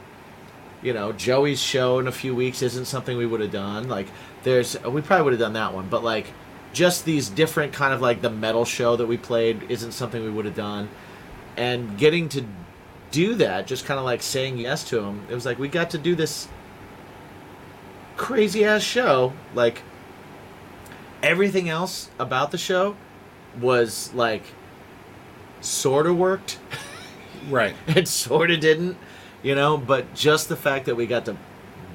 [0.81, 3.89] You know joey's show in a few weeks isn't something we would have done.
[3.89, 4.07] Like
[4.43, 6.27] there's we probably would have done that one but like
[6.71, 10.29] just these different kind of like the metal show that we played isn't something we
[10.29, 10.87] would have done.
[11.57, 12.45] And getting to
[13.11, 15.89] do that just kind of like saying yes to him it was like we got
[15.89, 16.47] to do this
[18.15, 19.81] crazy ass show like
[21.23, 22.95] everything else about the show
[23.59, 24.43] was like
[25.61, 26.59] sort of worked
[27.49, 27.75] Right.
[27.87, 28.97] it sort of didn't,
[29.41, 29.77] you know.
[29.77, 31.37] But just the fact that we got to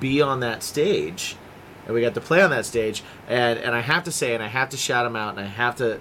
[0.01, 1.37] be on that stage,
[1.85, 4.43] and we got to play on that stage, and and I have to say, and
[4.43, 6.01] I have to shout him out, and I have to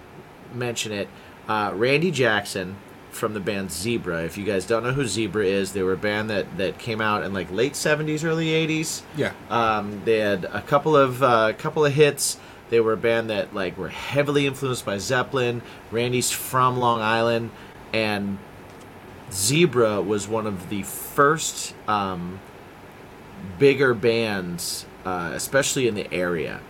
[0.53, 1.09] mention it.
[1.49, 2.78] Uh, Randy Jackson
[3.12, 4.24] from the band Zebra.
[4.24, 7.01] If you guys don't know who Zebra is, they were a band that that came
[7.01, 9.01] out in like late '70s, early '80s.
[9.16, 9.34] Yeah.
[9.49, 12.39] Um, they had a couple of uh, couple of hits.
[12.70, 15.62] They were a band that like were heavily influenced by Zeppelin.
[15.91, 17.51] Randy's from Long Island,
[17.93, 18.38] and
[19.32, 22.39] Zebra was one of the first um,
[23.59, 26.62] bigger bands, uh, especially in the area,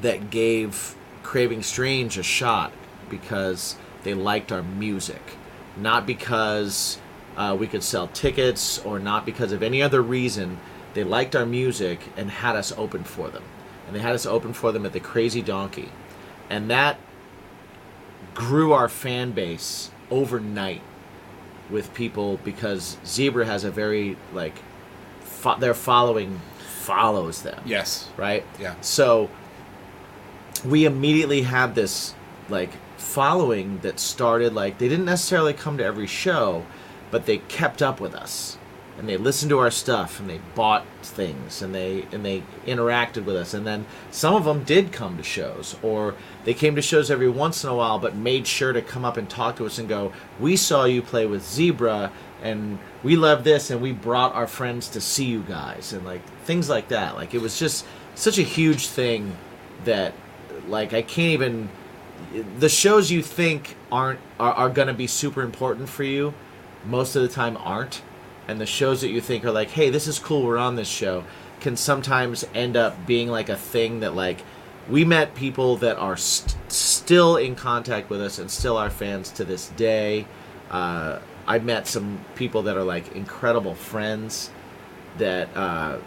[0.00, 2.72] that gave Craving Strange a shot
[3.08, 5.36] because they liked our music,
[5.76, 6.98] not because
[7.36, 10.58] uh, we could sell tickets or not because of any other reason.
[10.94, 13.42] They liked our music and had us open for them,
[13.86, 15.88] and they had us open for them at the Crazy Donkey,
[16.48, 16.98] and that
[18.34, 20.82] grew our fan base overnight
[21.70, 24.54] with people because Zebra has a very like
[25.22, 26.40] fo- their following
[26.82, 28.08] follows them Yes.
[28.16, 28.44] right?
[28.60, 28.74] Yeah.
[28.82, 29.30] So
[30.64, 32.14] we immediately had this
[32.48, 32.70] like
[33.04, 36.64] following that started like they didn't necessarily come to every show,
[37.10, 38.58] but they kept up with us.
[38.96, 43.24] And they listened to our stuff and they bought things and they and they interacted
[43.24, 46.82] with us and then some of them did come to shows or they came to
[46.82, 49.66] shows every once in a while but made sure to come up and talk to
[49.66, 53.90] us and go we saw you play with Zebra and we love this and we
[53.90, 57.58] brought our friends to see you guys and like things like that like it was
[57.58, 57.84] just
[58.14, 59.36] such a huge thing
[59.84, 60.14] that
[60.68, 61.68] like I can't even
[62.58, 66.34] the shows you think aren't are, are going to be super important for you
[66.84, 68.02] most of the time aren't.
[68.46, 70.88] And the shows that you think are like hey this is cool we're on this
[70.88, 71.24] show
[71.60, 74.42] can sometimes end up being like a thing that like
[74.88, 79.30] we met people that are st- still in contact with us and still are fans
[79.30, 80.26] to this day.
[80.70, 84.50] Uh, i met some people that are like incredible friends
[85.18, 85.98] that uh,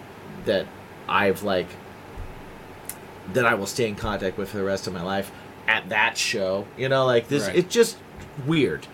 [0.46, 0.66] that
[1.08, 1.68] i've like
[3.34, 5.32] that I will stay in contact with for the rest of my life
[5.68, 6.68] at that show.
[6.78, 7.58] You know, like this, Right.
[7.58, 7.98] it's just
[8.46, 8.88] weird.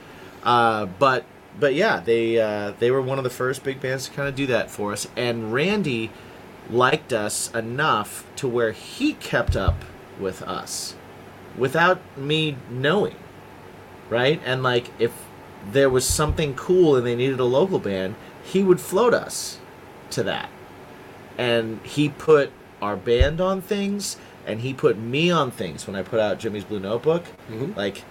[0.44, 1.26] Uh, but
[1.60, 4.36] but yeah, they uh, they were one of the first big bands to kind of
[4.36, 5.08] do that for us.
[5.16, 6.12] And Randy
[6.70, 9.84] liked us enough to where he kept up
[10.20, 10.96] with us
[11.58, 13.16] without me knowing,
[14.10, 14.42] right?
[14.46, 15.12] And like if
[15.72, 19.60] there was something cool and they needed a local band, he would float us
[20.12, 20.50] to that
[21.38, 22.52] and he put
[22.82, 26.64] our band on things and he put me on things when I put out Jimmy's
[26.64, 27.24] Blue Notebook.
[27.52, 27.76] Mhm.
[27.76, 28.04] Like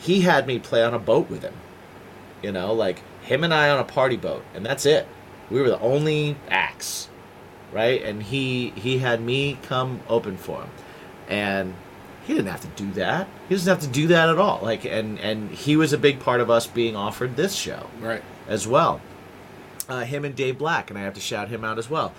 [0.00, 1.54] he had me play on a boat with him.
[2.42, 5.06] You know, like him and I on a party boat and that's it.
[5.50, 7.08] We were the only acts.
[7.72, 8.02] Right?
[8.02, 10.70] And he he had me come open for him.
[11.28, 11.74] And
[12.26, 13.26] he didn't have to do that.
[13.48, 14.60] He doesn't have to do that at all.
[14.62, 18.22] Like and and he was a big part of us being offered this show Right.
[18.48, 19.00] as well.
[19.88, 22.14] Uh, him and Dave Black, and I have to shout him out as well.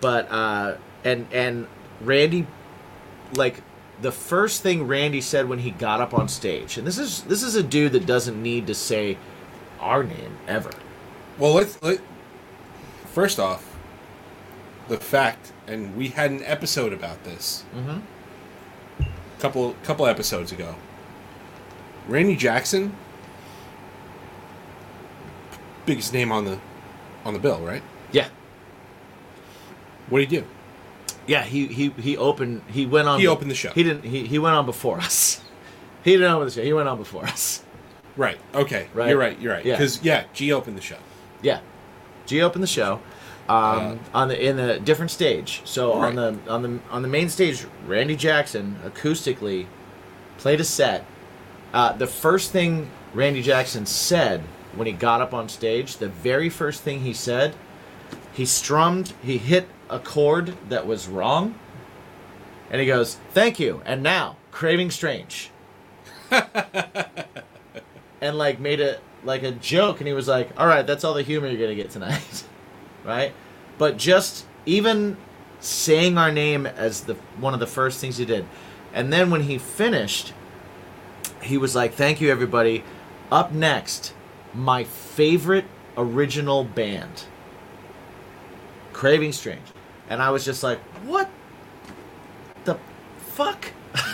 [0.00, 1.66] But uh, and and
[2.00, 2.46] Randy,
[3.34, 3.62] like
[4.00, 7.42] the first thing Randy said when he got up on stage, and this is this
[7.42, 9.16] is a dude that doesn't need to say
[9.80, 10.70] our name ever.
[11.38, 12.00] Well, let's let.
[13.12, 13.76] First off,
[14.88, 17.64] the fact, and we had an episode about this.
[17.76, 18.02] Mhm.
[19.38, 20.76] Couple couple episodes ago.
[22.08, 22.94] Randy Jackson,
[25.86, 26.58] biggest name on the
[27.24, 27.82] on the bill, right?
[28.10, 28.28] Yeah,
[30.08, 30.46] What do you do?
[31.26, 31.44] Yeah.
[31.44, 32.62] He he he opened.
[32.68, 33.20] He went on.
[33.20, 33.72] He opened the show.
[33.72, 34.04] He didn't.
[34.04, 35.40] He he went on before us.
[36.04, 36.64] He didn't open the show.
[36.64, 37.62] He went on before us.
[38.16, 38.36] Right.
[38.52, 38.88] Okay.
[38.92, 39.08] Right.
[39.08, 39.38] You're right.
[39.40, 39.64] You're right.
[39.64, 39.74] Yeah.
[39.76, 40.96] Because yeah, G opened the show.
[41.42, 41.60] Yeah,
[42.26, 43.00] G opened the show
[43.48, 45.62] um, on the in a different stage.
[45.64, 49.66] So on the on the on the main stage, Randy Jackson acoustically
[50.38, 51.04] played a set.
[51.72, 54.42] Uh, the first thing Randy Jackson said
[54.74, 57.54] when he got up on stage, the very first thing he said,
[58.32, 61.58] he strummed, he hit a chord that was wrong,
[62.70, 65.50] and he goes, "Thank you." And now, craving strange.
[68.22, 71.14] and like made it like a joke and he was like all right that's all
[71.14, 72.44] the humor you're gonna get tonight
[73.04, 73.34] right
[73.78, 75.16] but just even
[75.60, 78.46] saying our name as the one of the first things he did
[78.94, 80.32] and then when he finished
[81.42, 82.82] he was like thank you everybody
[83.30, 84.14] up next
[84.54, 85.64] my favorite
[85.96, 87.24] original band
[89.02, 89.66] craving strange
[90.08, 90.78] and i was just like
[91.12, 91.28] what
[92.66, 92.76] the
[93.34, 93.72] fuck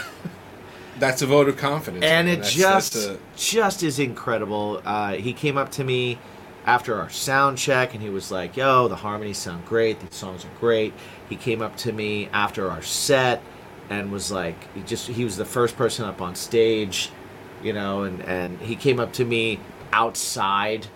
[0.99, 2.03] That's a vote of confidence.
[2.05, 2.33] and man.
[2.35, 4.81] it That's- just that's a- just is incredible.
[4.85, 6.19] Uh, he came up to me
[6.67, 10.01] after our sound check and he was like, "Yo, the harmonies sound great.
[10.01, 10.93] The songs are great."
[11.29, 13.41] He came up to me after our set
[13.91, 17.11] and was like, he just he was the first person up on stage,
[17.63, 19.61] you know, and and he came up to me
[19.93, 20.89] outside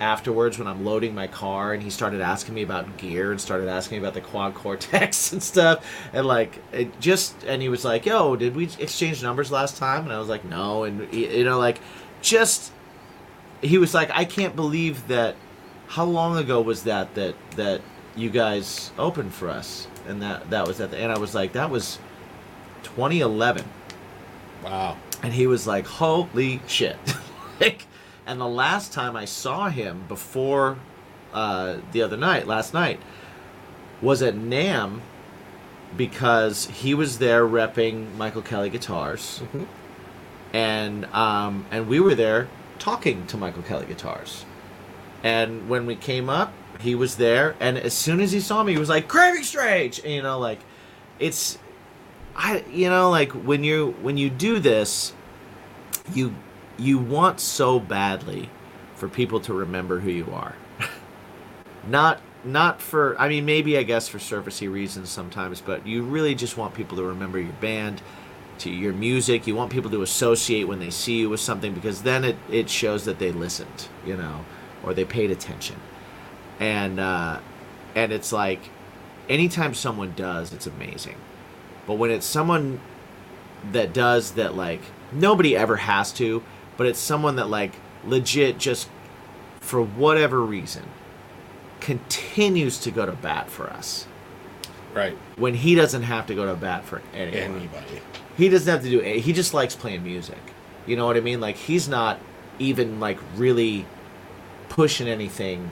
[0.00, 3.68] afterwards when I'm loading my car and he started asking me about gear and started
[3.68, 7.84] asking me about the quad cortex and stuff and like it just and he was
[7.84, 11.42] like yo did we exchange numbers last time and I was like no and you
[11.44, 11.80] know like
[12.22, 12.72] just
[13.60, 15.36] he was like, I can't believe that.
[15.88, 17.80] How long ago was that that that
[18.14, 19.88] you guys opened for us?
[20.06, 20.98] And that that was at the.
[20.98, 21.98] And I was like, that was
[22.82, 23.64] 2011.
[24.64, 24.96] Wow.
[25.22, 26.98] And he was like, "Holy shit!"
[27.60, 27.86] like,
[28.28, 30.76] and the last time I saw him before
[31.32, 33.00] uh, the other night, last night,
[34.02, 35.00] was at NAMM
[35.96, 39.42] because he was there repping Michael Kelly guitars,
[40.52, 42.48] and um, and we were there
[42.78, 44.44] talking to Michael Kelly guitars.
[45.24, 48.74] And when we came up, he was there, and as soon as he saw me,
[48.74, 50.60] he was like, "Craving Strange," and, you know, like,
[51.18, 51.58] it's
[52.36, 55.12] I you know like when you when you do this
[56.14, 56.34] you
[56.78, 58.48] you want so badly
[58.94, 60.54] for people to remember who you are.
[61.88, 66.34] not not for I mean maybe I guess for surfacey reasons sometimes, but you really
[66.34, 68.00] just want people to remember your band,
[68.58, 69.46] to your music.
[69.46, 72.70] You want people to associate when they see you with something because then it, it
[72.70, 74.44] shows that they listened, you know,
[74.84, 75.76] or they paid attention.
[76.60, 77.40] And uh
[77.94, 78.70] and it's like
[79.28, 81.16] anytime someone does, it's amazing.
[81.86, 82.80] But when it's someone
[83.72, 84.80] that does that, like,
[85.12, 86.42] nobody ever has to,
[86.78, 87.72] but it's someone that, like,
[88.06, 88.88] legit just
[89.60, 90.84] for whatever reason
[91.80, 94.06] continues to go to bat for us
[94.94, 95.16] Right.
[95.36, 97.56] when he doesn't have to go to bat for anyone.
[97.60, 98.00] Anybody.
[98.36, 99.20] He doesn't have to do it.
[99.20, 100.38] He just likes playing music.
[100.86, 101.40] You know what I mean?
[101.40, 102.18] Like he's not
[102.58, 103.84] even like really
[104.68, 105.70] pushing anything.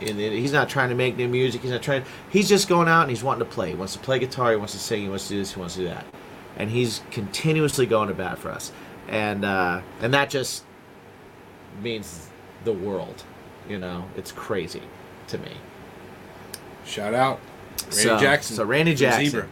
[0.00, 1.62] In the, he's not trying to make new music.
[1.62, 2.04] He's not trying.
[2.30, 3.70] He's just going out and he's wanting to play.
[3.70, 4.50] He wants to play guitar.
[4.50, 5.02] He wants to sing.
[5.02, 5.54] He wants to do this.
[5.54, 6.04] He wants to do that.
[6.56, 8.70] And he's continuously going to bat for us.
[9.08, 10.64] And uh, and that just
[11.82, 12.28] means
[12.64, 13.24] the world.
[13.68, 14.82] You know, it's crazy
[15.28, 15.52] to me.
[16.84, 17.40] Shout out.
[17.82, 18.56] Randy so, Jackson.
[18.56, 19.24] So Randy Jackson.
[19.26, 19.48] Zebra.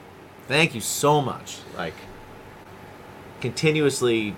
[0.48, 1.58] Thank you so much.
[1.76, 1.94] Like
[3.40, 4.36] continuously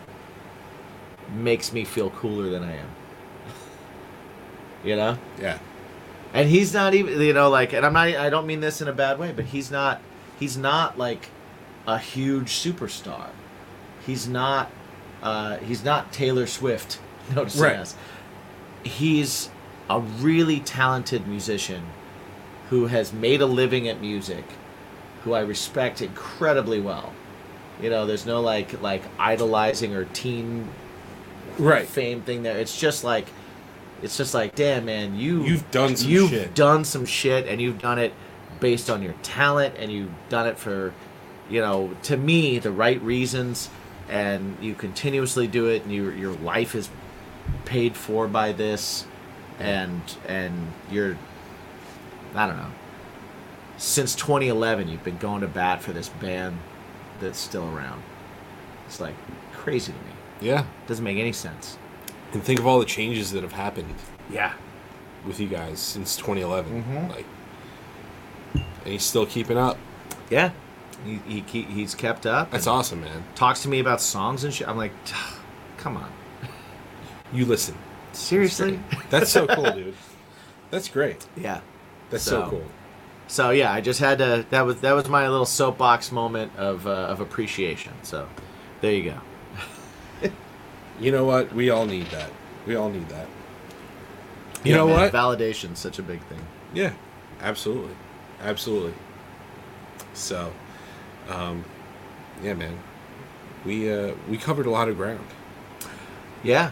[1.34, 2.88] makes me feel cooler than I am.
[4.84, 5.18] you know?
[5.40, 5.58] Yeah.
[6.32, 8.88] And he's not even you know like and I'm not I don't mean this in
[8.88, 10.00] a bad way, but he's not
[10.38, 11.28] he's not like
[11.86, 13.28] a huge superstar.
[14.04, 14.70] He's not
[15.24, 17.00] uh he's not Taylor Swift
[17.34, 17.76] noticing Right.
[17.76, 17.96] us.
[18.84, 19.50] He's
[19.90, 21.82] a really talented musician
[22.70, 24.44] who has made a living at music,
[25.24, 27.12] who I respect incredibly well.
[27.82, 30.68] You know, there's no like like idolizing or teen
[31.58, 31.86] Right.
[31.86, 32.56] fame thing there.
[32.58, 33.26] It's just like
[34.02, 36.54] it's just like, damn man, you You've done some you've shit.
[36.54, 38.12] done some shit and you've done it
[38.60, 40.92] based on your talent and you've done it for
[41.50, 43.68] you know, to me, the right reasons
[44.14, 46.88] and you continuously do it and your your life is
[47.64, 49.06] paid for by this
[49.58, 51.18] and and you're
[52.34, 52.70] I don't know.
[53.76, 56.58] Since 2011, you've been going to bat for this band
[57.20, 58.02] that's still around.
[58.86, 59.14] It's like
[59.52, 60.14] crazy to me.
[60.40, 60.64] Yeah.
[60.86, 61.76] Doesn't make any sense.
[62.32, 63.94] And think of all the changes that have happened
[64.30, 64.52] Yeah.
[65.26, 66.82] with you guys since 2011.
[66.82, 67.10] mm-hmm.
[67.10, 67.26] Like,
[68.54, 69.76] and he's still keeping up.
[70.30, 70.50] Yeah.
[71.04, 72.50] He, he, he's kept up.
[72.50, 73.24] That's awesome, man.
[73.34, 74.68] Talks to me about songs and shit.
[74.68, 74.92] I'm like,
[75.76, 76.10] come on.
[77.32, 77.76] You listen.
[78.12, 78.80] Seriously?
[79.10, 79.94] That's so cool, dude.
[80.70, 81.26] That's great.
[81.36, 81.60] yeah.
[82.10, 82.64] That's so, So- cool.
[83.26, 84.44] So yeah, I just had to.
[84.50, 87.94] That was that was my little soapbox moment of uh, of appreciation.
[88.02, 88.28] So
[88.82, 89.04] there you
[90.22, 90.30] go.
[91.00, 91.52] You know what?
[91.52, 92.30] We all need that.
[92.66, 93.26] We all need that.
[94.62, 95.12] You Yeah, know man, what?
[95.12, 96.38] Validation's such a big thing.
[96.72, 96.92] Yeah,
[97.40, 97.94] absolutely,
[98.42, 98.94] absolutely.
[100.12, 100.52] So,
[101.28, 101.64] um,
[102.42, 102.78] yeah, man,
[103.64, 105.24] we uh, we covered a lot of ground.
[106.42, 106.70] Yeah.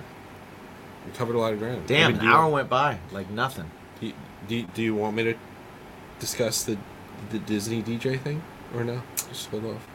[1.06, 1.86] We covered a lot of ground.
[1.86, 3.70] Damn, Maybe an do you- hour went by like nothing.
[4.00, 4.12] Do you,
[4.48, 5.34] do, you, do you want me to
[6.20, 6.76] discuss the
[7.30, 8.42] the Disney DJ thing
[8.74, 9.02] or no?
[9.28, 9.86] Just hold off.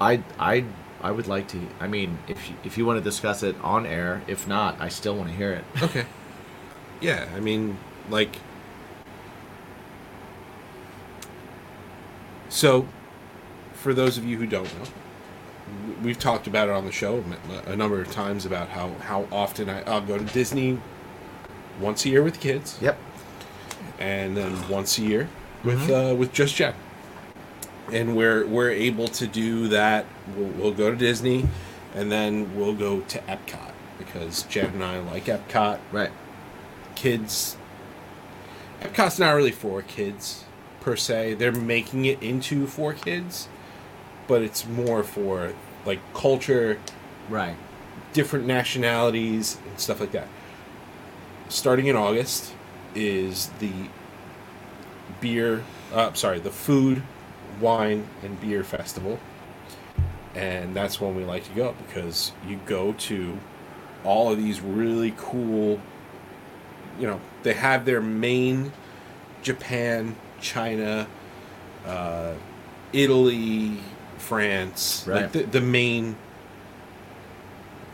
[0.00, 0.64] I I
[1.02, 1.60] I would like to.
[1.78, 4.88] I mean, if you, if you want to discuss it on air, if not, I
[4.88, 5.64] still want to hear it.
[5.82, 6.06] Okay.
[7.00, 7.78] Yeah, I mean,
[8.10, 8.36] like.
[12.50, 12.86] So,
[13.80, 14.84] for those of you who don't know,
[16.02, 17.24] we've talked about it on the show
[17.66, 20.78] a number of times about how, how often I, I'll go to Disney
[21.80, 22.98] once a year with the kids, Yep.
[23.98, 25.28] and then once a year
[25.64, 26.74] with uh, with just Jen.
[27.92, 30.04] And we're we're able to do that.
[30.36, 31.48] We'll, we'll go to Disney,
[31.94, 36.10] and then we'll go to Epcot because Jen and I like Epcot Right.
[36.94, 37.56] kids
[38.80, 40.44] Epcot's not really for kids
[40.80, 41.34] per se.
[41.34, 43.48] They're making it into for kids,
[44.30, 45.52] but it's more for
[45.84, 46.78] like culture,
[47.28, 47.56] Right.
[48.12, 50.28] different nationalities and stuff like that.
[51.48, 52.52] Starting in August
[52.94, 53.72] is the
[55.20, 57.02] beer, uh, sorry, the food,
[57.60, 59.18] wine, and beer festival.
[60.36, 63.36] And that's when we like to go because you go to
[64.04, 65.80] all of these really cool.
[67.00, 68.72] You know, they have their main
[69.42, 71.08] Japan, China,
[71.84, 72.34] uh,
[72.92, 73.78] Italy,
[74.20, 76.16] France, like the, the main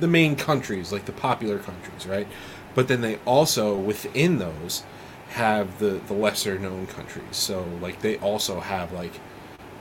[0.00, 2.26] the main countries, like the popular countries, right?
[2.74, 4.84] But then they also within those
[5.30, 7.36] have the the lesser known countries.
[7.36, 9.12] So like they also have like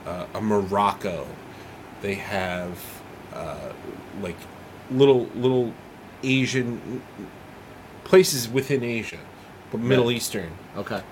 [0.06, 1.26] uh, a Morocco.
[2.00, 2.78] They have
[3.34, 3.72] uh,
[4.22, 4.36] like
[4.90, 5.72] little little
[6.22, 7.02] Asian
[8.04, 9.18] places within Asia,
[9.70, 10.16] but Middle Right.
[10.16, 10.50] Eastern.
[10.76, 11.02] Okay.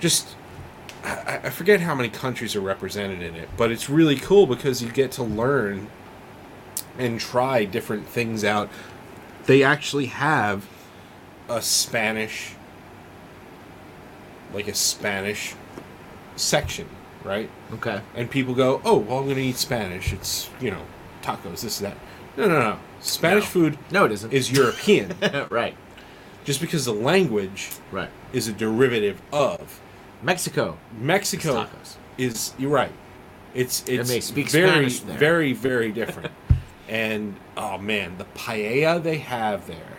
[0.00, 0.36] Just
[1.04, 4.82] I, I forget how many countries are represented in it, but it's really cool because
[4.82, 5.88] you get to learn
[6.98, 8.70] and try different things out.
[9.46, 10.66] They actually have
[11.48, 12.54] a Spanish,
[14.52, 15.54] like a Spanish
[16.36, 16.88] section,
[17.22, 17.50] right?
[17.74, 18.00] okay.
[18.14, 20.12] And people go, "Oh, well, I'm going to eat Spanish.
[20.12, 20.82] It's you know
[21.22, 21.96] tacos, this that."
[22.36, 22.78] No, no, no.
[23.00, 23.50] Spanish No.
[23.50, 24.32] food No, it isn't.
[24.32, 25.14] is European,
[25.50, 25.76] right.
[26.44, 28.10] just because the language Right.
[28.32, 29.80] is a derivative of
[30.24, 30.78] Mexico.
[30.98, 31.66] Mexico.
[32.16, 32.92] Is you're right?
[33.54, 36.32] It's it's very very very different.
[36.88, 39.98] and oh man, the paella they have there.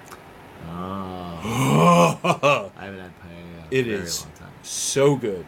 [0.67, 2.71] Oh.
[2.77, 3.71] I haven't had paella.
[3.71, 4.51] in a very long time.
[4.63, 5.45] so good.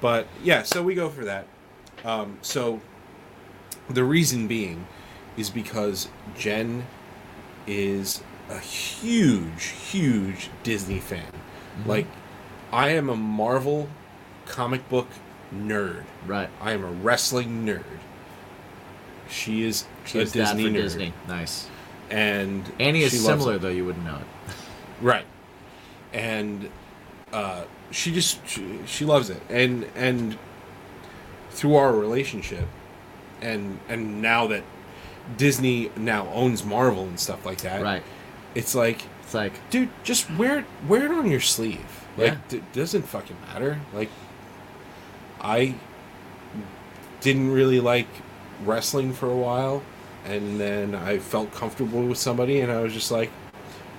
[0.00, 1.46] But yeah, so we go for that.
[2.04, 2.80] Um, so
[3.88, 4.86] the reason being
[5.36, 6.86] is because Jen
[7.66, 11.32] is a huge, huge Disney fan.
[11.84, 12.06] Like,
[12.72, 13.88] I am a Marvel
[14.46, 15.08] comic book
[15.54, 16.04] nerd.
[16.26, 16.48] Right.
[16.60, 17.84] I am a wrestling nerd.
[19.28, 20.82] She is She a is that Disney for nerd.
[20.82, 21.12] Disney.
[21.28, 21.68] Nice.
[22.10, 23.68] And Annie is similar though.
[23.68, 24.54] You wouldn't know it.
[25.00, 25.26] Right.
[26.12, 26.70] And
[27.32, 29.42] uh, she just she, she loves it.
[29.48, 30.38] And and
[31.50, 32.66] through our relationship
[33.42, 34.62] and and now that
[35.36, 37.82] Disney now owns Marvel and stuff like that.
[37.82, 38.02] Right.
[38.54, 42.04] It's like It's like dude, just wear it wear it on your sleeve.
[42.16, 42.58] Like Yeah.
[42.58, 43.80] it doesn't fucking matter.
[43.92, 44.08] Like
[45.40, 45.74] I
[47.20, 48.06] didn't really like
[48.64, 49.82] wrestling for a while
[50.24, 53.30] and then I felt comfortable with somebody and I was just like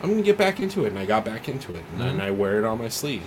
[0.01, 2.21] I'm to get back into it and I got back into it and Mhm.
[2.21, 3.23] I wear it on my sleeve.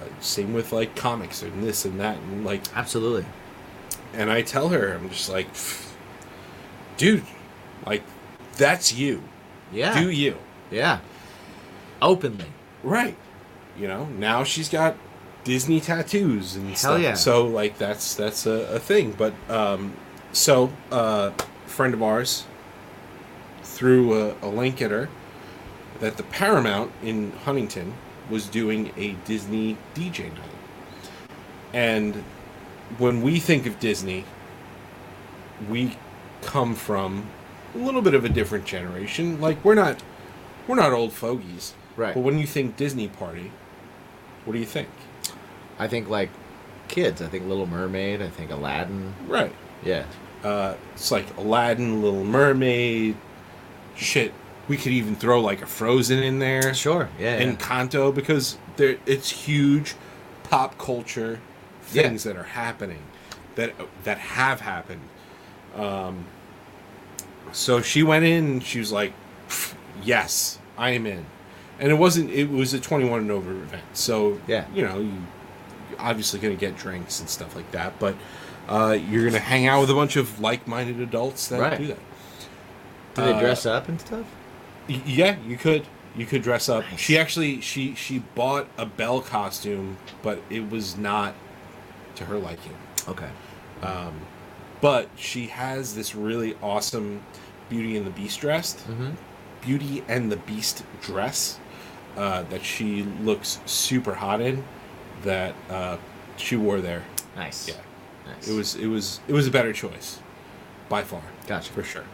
[0.00, 3.24] Uh, same with like comics and this and that and like absolutely.
[4.14, 5.48] and I tell her I'm just like
[6.96, 7.24] dude
[7.86, 8.02] like
[8.56, 9.22] that's you.
[9.72, 9.98] Yeah.
[9.98, 10.36] Do you.
[10.70, 10.98] yeah.
[12.00, 12.46] Openly.
[12.82, 13.16] Right.
[13.78, 14.96] You know, now she's got
[15.44, 17.00] Disney tattoos and Hell stuff.
[17.00, 17.14] yeah.
[17.14, 19.12] So like that's that's a, a thing.
[19.12, 19.94] But um
[20.32, 21.30] so uh
[21.66, 22.44] friend of ours
[23.62, 25.08] threw a, a link at her
[26.00, 27.94] that the Paramount in Huntington
[28.30, 30.40] was doing a Disney DJ night.
[31.72, 32.16] And
[32.98, 34.24] when we think of Disney,
[35.68, 35.96] we
[36.42, 37.26] come from
[37.74, 39.40] a little bit of a different generation.
[39.40, 40.02] Like we're not
[40.68, 41.74] we're not old fogies.
[41.96, 42.14] Right.
[42.14, 43.50] But when you think Disney party,
[44.44, 44.88] what do you think?
[45.78, 46.30] I think like
[46.88, 47.22] kids.
[47.22, 48.22] I think Little Mermaid.
[48.22, 49.14] I think Aladdin.
[49.26, 49.52] Right.
[49.84, 50.04] Yeah.
[50.44, 53.16] Uh, it's like Aladdin, Little Mermaid,
[53.96, 54.32] shit.
[54.68, 56.74] We could even throw like a Frozen in there.
[56.74, 57.08] Sure.
[57.18, 57.40] Yeah.
[57.42, 59.94] Encanto because there it's huge
[60.44, 61.40] pop culture
[61.92, 62.02] Yeah.
[62.04, 63.02] things that are happening
[63.56, 63.72] that
[64.04, 65.02] that have happened.
[65.76, 66.24] Um,
[67.52, 69.12] so she went in and she was like,
[70.02, 71.26] "Yes, I am in."
[71.78, 72.30] And it wasn't.
[72.30, 73.82] It was a twenty-one and over event.
[73.92, 74.64] So Yeah.
[74.74, 75.12] you know, you
[76.02, 78.14] obviously gonna get drinks and stuff like that, but
[78.68, 81.78] uh, you're gonna hang out with a bunch of like-minded adults that Right.
[81.78, 81.98] do that.
[83.14, 84.26] Do they uh, dress up and stuff?
[84.88, 85.86] Y- Yeah, you could.
[86.16, 86.84] You could dress up.
[86.90, 87.00] Nice.
[87.00, 91.34] She actually she she bought a Belle costume, but it was not
[92.16, 92.76] to her liking.
[93.08, 93.30] Okay.
[94.80, 97.22] But she has this really awesome
[97.70, 98.74] Beauty and the Beast dress.
[98.74, 99.10] Mm-hmm.
[99.62, 101.58] Beauty and the Beast dress
[102.16, 104.64] uh, that she looks super hot in.
[105.24, 105.96] That uh,
[106.36, 107.02] she wore there.
[107.36, 107.68] Nice.
[107.68, 107.74] Yeah,
[108.26, 108.48] Nice.
[108.48, 110.18] it was it was it was a better choice,
[110.88, 111.22] by far.
[111.46, 111.72] Gotcha.
[111.72, 112.04] for sure.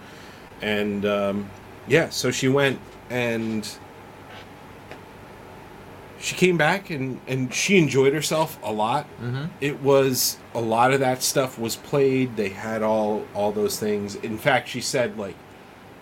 [0.63, 1.51] And um,
[1.87, 2.79] yeah, so she went
[3.11, 3.69] and
[6.21, 9.05] she came back and and she enjoyed herself a lot.
[9.23, 9.45] Mm-hmm.
[9.61, 12.37] It was a lot of that stuff was played.
[12.37, 14.17] They had all all those things.
[14.17, 15.37] In fact, she said like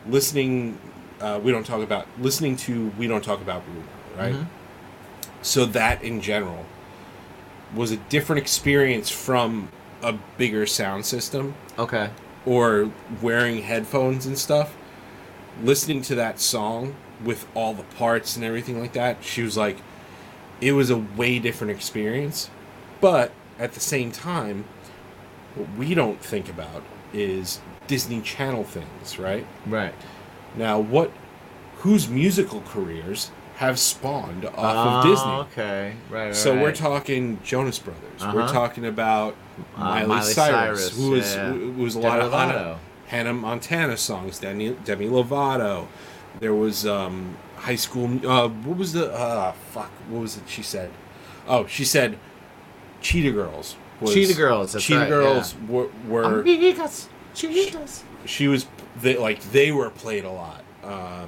[0.09, 0.79] listening.
[1.21, 2.89] Uh, we don't talk about listening to.
[2.99, 3.83] We don't talk about Bruno,
[4.19, 4.35] right?
[4.35, 4.47] Mhm.
[5.43, 6.65] So that in general
[7.75, 9.69] was a different experience from
[10.03, 12.11] a bigger sound system Okay.
[12.45, 12.91] or
[13.23, 14.77] wearing headphones and stuff,
[15.63, 16.95] listening to that song
[17.25, 19.79] with all the parts and everything like that, she was like,
[20.61, 22.51] it was a way different experience.
[23.01, 24.65] But at the same time,
[25.55, 29.47] what we don't think about is Disney Channel things, right?
[29.67, 29.95] Right.
[30.57, 31.11] Now, what
[31.79, 35.31] whose musical careers have spawned off Oh, of Disney.
[35.63, 36.27] Okay, right.
[36.27, 38.03] right So we're talking Jonas Brothers.
[38.21, 38.53] We're Uh-huh.
[38.53, 39.35] talking about
[39.77, 41.53] Uh, Miley, Miley Cyrus, Cyrus, who was yeah.
[41.53, 42.37] who was a Demi lot of Lovato.
[42.53, 42.79] Hannah,
[43.09, 44.39] Hannah Montana songs.
[44.39, 45.87] Demi, Demi Lovato.
[46.41, 48.07] There was um, high school.
[48.29, 49.91] Uh, what was the uh, fuck?
[50.11, 50.43] What was it?
[50.47, 50.91] She said.
[51.49, 52.19] Oh, she said,
[53.01, 58.03] "Cheetah Girls." Was, Cheetah Girls, that's Cheetah right, Girls were, were Amigas, chicas.
[58.27, 58.67] she was
[59.01, 60.63] they like they were played a lot.
[60.85, 61.25] Uh,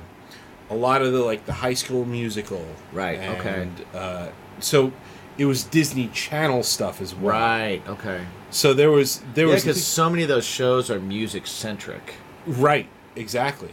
[0.71, 3.69] a lot of the like the High School Musical, Right, okay.
[3.95, 4.29] Uh,
[4.61, 4.93] so
[5.39, 7.33] it was Disney Channel stuff as well.
[7.33, 7.83] Right.
[7.89, 8.21] Okay.
[8.51, 12.15] So there was there Yeah, was because so many of those shows are music centric.
[12.47, 13.71] right exactly,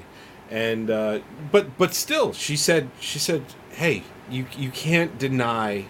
[0.51, 1.19] and uh,
[1.51, 5.85] but but still she said she said hey you you can't deny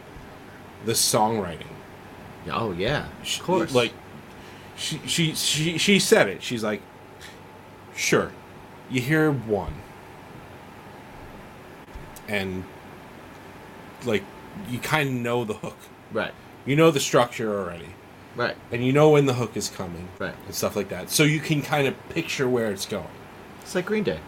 [0.86, 1.74] the songwriting.
[2.52, 3.74] Oh yeah, She- of course.
[3.74, 3.94] Like
[4.78, 6.44] she she she she said it.
[6.44, 6.82] She's like,
[7.96, 8.32] sure,
[8.90, 9.74] you hear one,
[12.28, 12.64] and
[14.06, 14.24] like
[14.70, 15.78] you kind of know the hook.
[16.12, 16.34] right,
[16.66, 17.90] You know the structure already,
[18.36, 20.36] right, and you know when the hook is coming, Right.
[20.46, 21.10] and stuff like that.
[21.10, 23.08] So you can kind of picture where it's going.
[23.62, 24.20] it's like Green Day.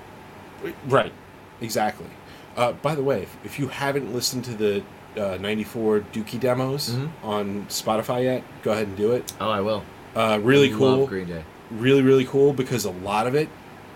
[0.87, 1.13] Right,
[1.61, 2.07] exactly.
[2.55, 4.83] Uh, by the way, if, if you haven't listened to the
[5.15, 7.09] uh, 94 Dookie demos Mhm.
[7.23, 9.31] on Spotify yet, go ahead and do it.
[9.39, 9.83] Oh, I will.
[10.15, 11.07] Uh, really Love cool.
[11.07, 11.43] Green Day.
[11.69, 13.49] really really cool because a lot of it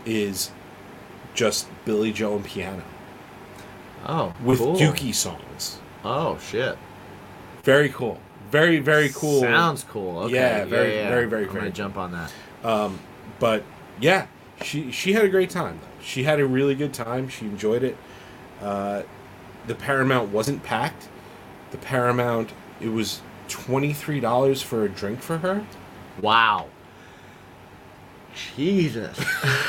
[0.06, 0.52] is
[1.34, 2.84] just Billie Joe and piano
[4.06, 4.76] Oh, with cool.
[4.76, 5.80] Dookie songs.
[6.04, 6.78] Oh shit.
[7.64, 8.20] Very cool.
[8.50, 9.42] Very very cool.
[9.42, 10.20] Sounds cool.
[10.20, 10.36] Okay.
[10.36, 11.24] Yeah, very, very, very, cool.
[11.24, 12.32] I'm very gonna jump on that.
[12.64, 13.00] Um,
[13.40, 13.64] but
[14.00, 14.28] yeah,
[14.64, 15.80] she she had a great time.
[15.82, 16.04] Though.
[16.04, 17.30] She had a really good time.
[17.30, 17.98] She enjoyed it.
[18.62, 19.04] Uh,
[19.68, 21.08] the Paramount wasn't packed.
[21.72, 25.66] The Paramount it was twenty three dollars for a drink for her.
[26.22, 26.68] Wow.
[28.56, 29.20] Jesus.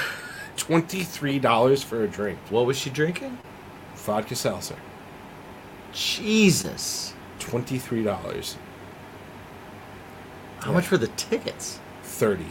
[0.56, 2.38] Twenty three dollars for a drink.
[2.50, 3.38] what was she drinking?
[4.04, 4.76] Vodka seltzer.
[5.92, 7.14] Jesus.
[7.38, 8.56] Twenty three dollars.
[10.60, 10.76] How Yeah.
[10.76, 11.78] much were the tickets?
[12.02, 12.46] Thirty.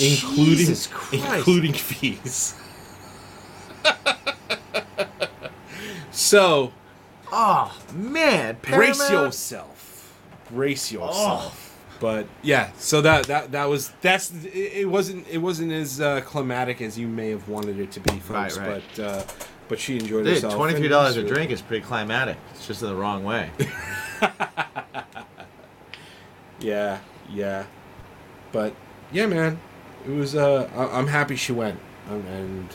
[0.00, 0.90] including Christ.
[1.12, 2.54] including fees.
[6.10, 6.72] so
[7.32, 10.16] Oh man, brace yourself,
[10.50, 11.65] brace yourself.
[12.00, 16.80] But yeah, so that that that was that's it, wasn't it wasn't as uh, climatic
[16.82, 18.58] as you may have wanted it to be, folks.
[18.58, 18.82] Right, right.
[18.96, 19.22] But uh,
[19.68, 20.54] but she enjoyed Dude, herself.
[20.54, 22.36] twenty three dollars a drink is pretty climatic.
[22.52, 23.50] It's just in the wrong way.
[26.58, 27.64] Yeah, yeah.
[28.52, 28.74] But
[29.12, 29.60] yeah, man,
[30.06, 30.34] it was.
[30.34, 31.78] Uh, I- I'm happy she went,
[32.10, 32.68] um, and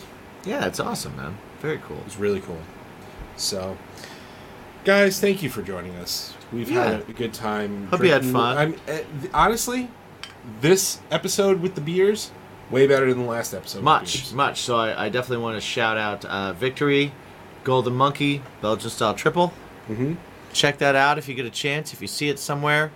[0.46, 1.38] yeah, it's awesome, man.
[1.62, 1.98] Very cool.
[1.98, 2.60] It was really cool.
[3.38, 3.78] So,
[4.84, 6.34] guys, thank you for joining us.
[6.52, 7.88] We've had a good time.
[7.88, 8.58] Hope you had fun.
[8.58, 9.00] I'm, uh,
[9.34, 9.90] honestly,
[10.60, 12.32] this episode with the beers
[12.70, 13.84] way better than the last episode.
[13.84, 14.62] Much, much.
[14.62, 17.12] So I, I definitely want to shout out uh, Victory,
[17.64, 19.54] Golden Monkey, Belgian style triple.
[19.90, 20.18] Mhm.
[20.54, 21.94] Check that out if you get a chance.
[21.94, 22.92] If you see it somewhere,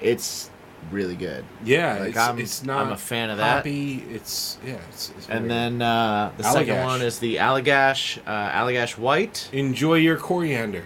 [0.00, 0.50] it's
[0.90, 1.44] really good.
[1.64, 2.86] Yeah, Like, it's, I'm- it's not.
[2.86, 3.56] I'm a fan of that.
[3.58, 4.76] hoppy, It's yeah.
[4.90, 9.50] It's, it's And then uh, the second one is the Allagash, uh, Allagash White.
[9.52, 10.84] enjoy your coriander.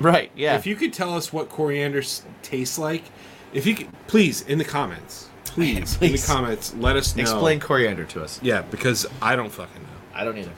[0.00, 0.30] Right.
[0.34, 0.56] Yeah.
[0.56, 2.02] If you could tell us what coriander
[2.42, 3.04] tastes like,
[3.52, 7.22] if you could, please in the comments, please, in the comments, let us know.
[7.22, 8.40] explain coriander to us.
[8.42, 9.88] Yeah, because I don't fucking know.
[10.14, 10.52] I don't either.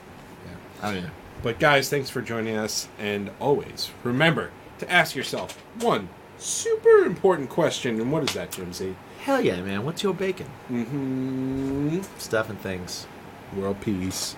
[0.45, 0.55] Yeah.
[0.81, 1.11] I don't either.
[1.41, 6.07] But guys, thanks for joining us, and always remember to ask yourself one
[6.37, 7.99] super important question.
[7.99, 8.95] And what is that, Jim Z?
[9.21, 9.85] Hell yeah, man.
[9.85, 10.47] What's your bacon?
[10.69, 11.99] Mm-hmm.
[12.17, 13.07] Stuff and things.
[13.55, 14.35] World peace.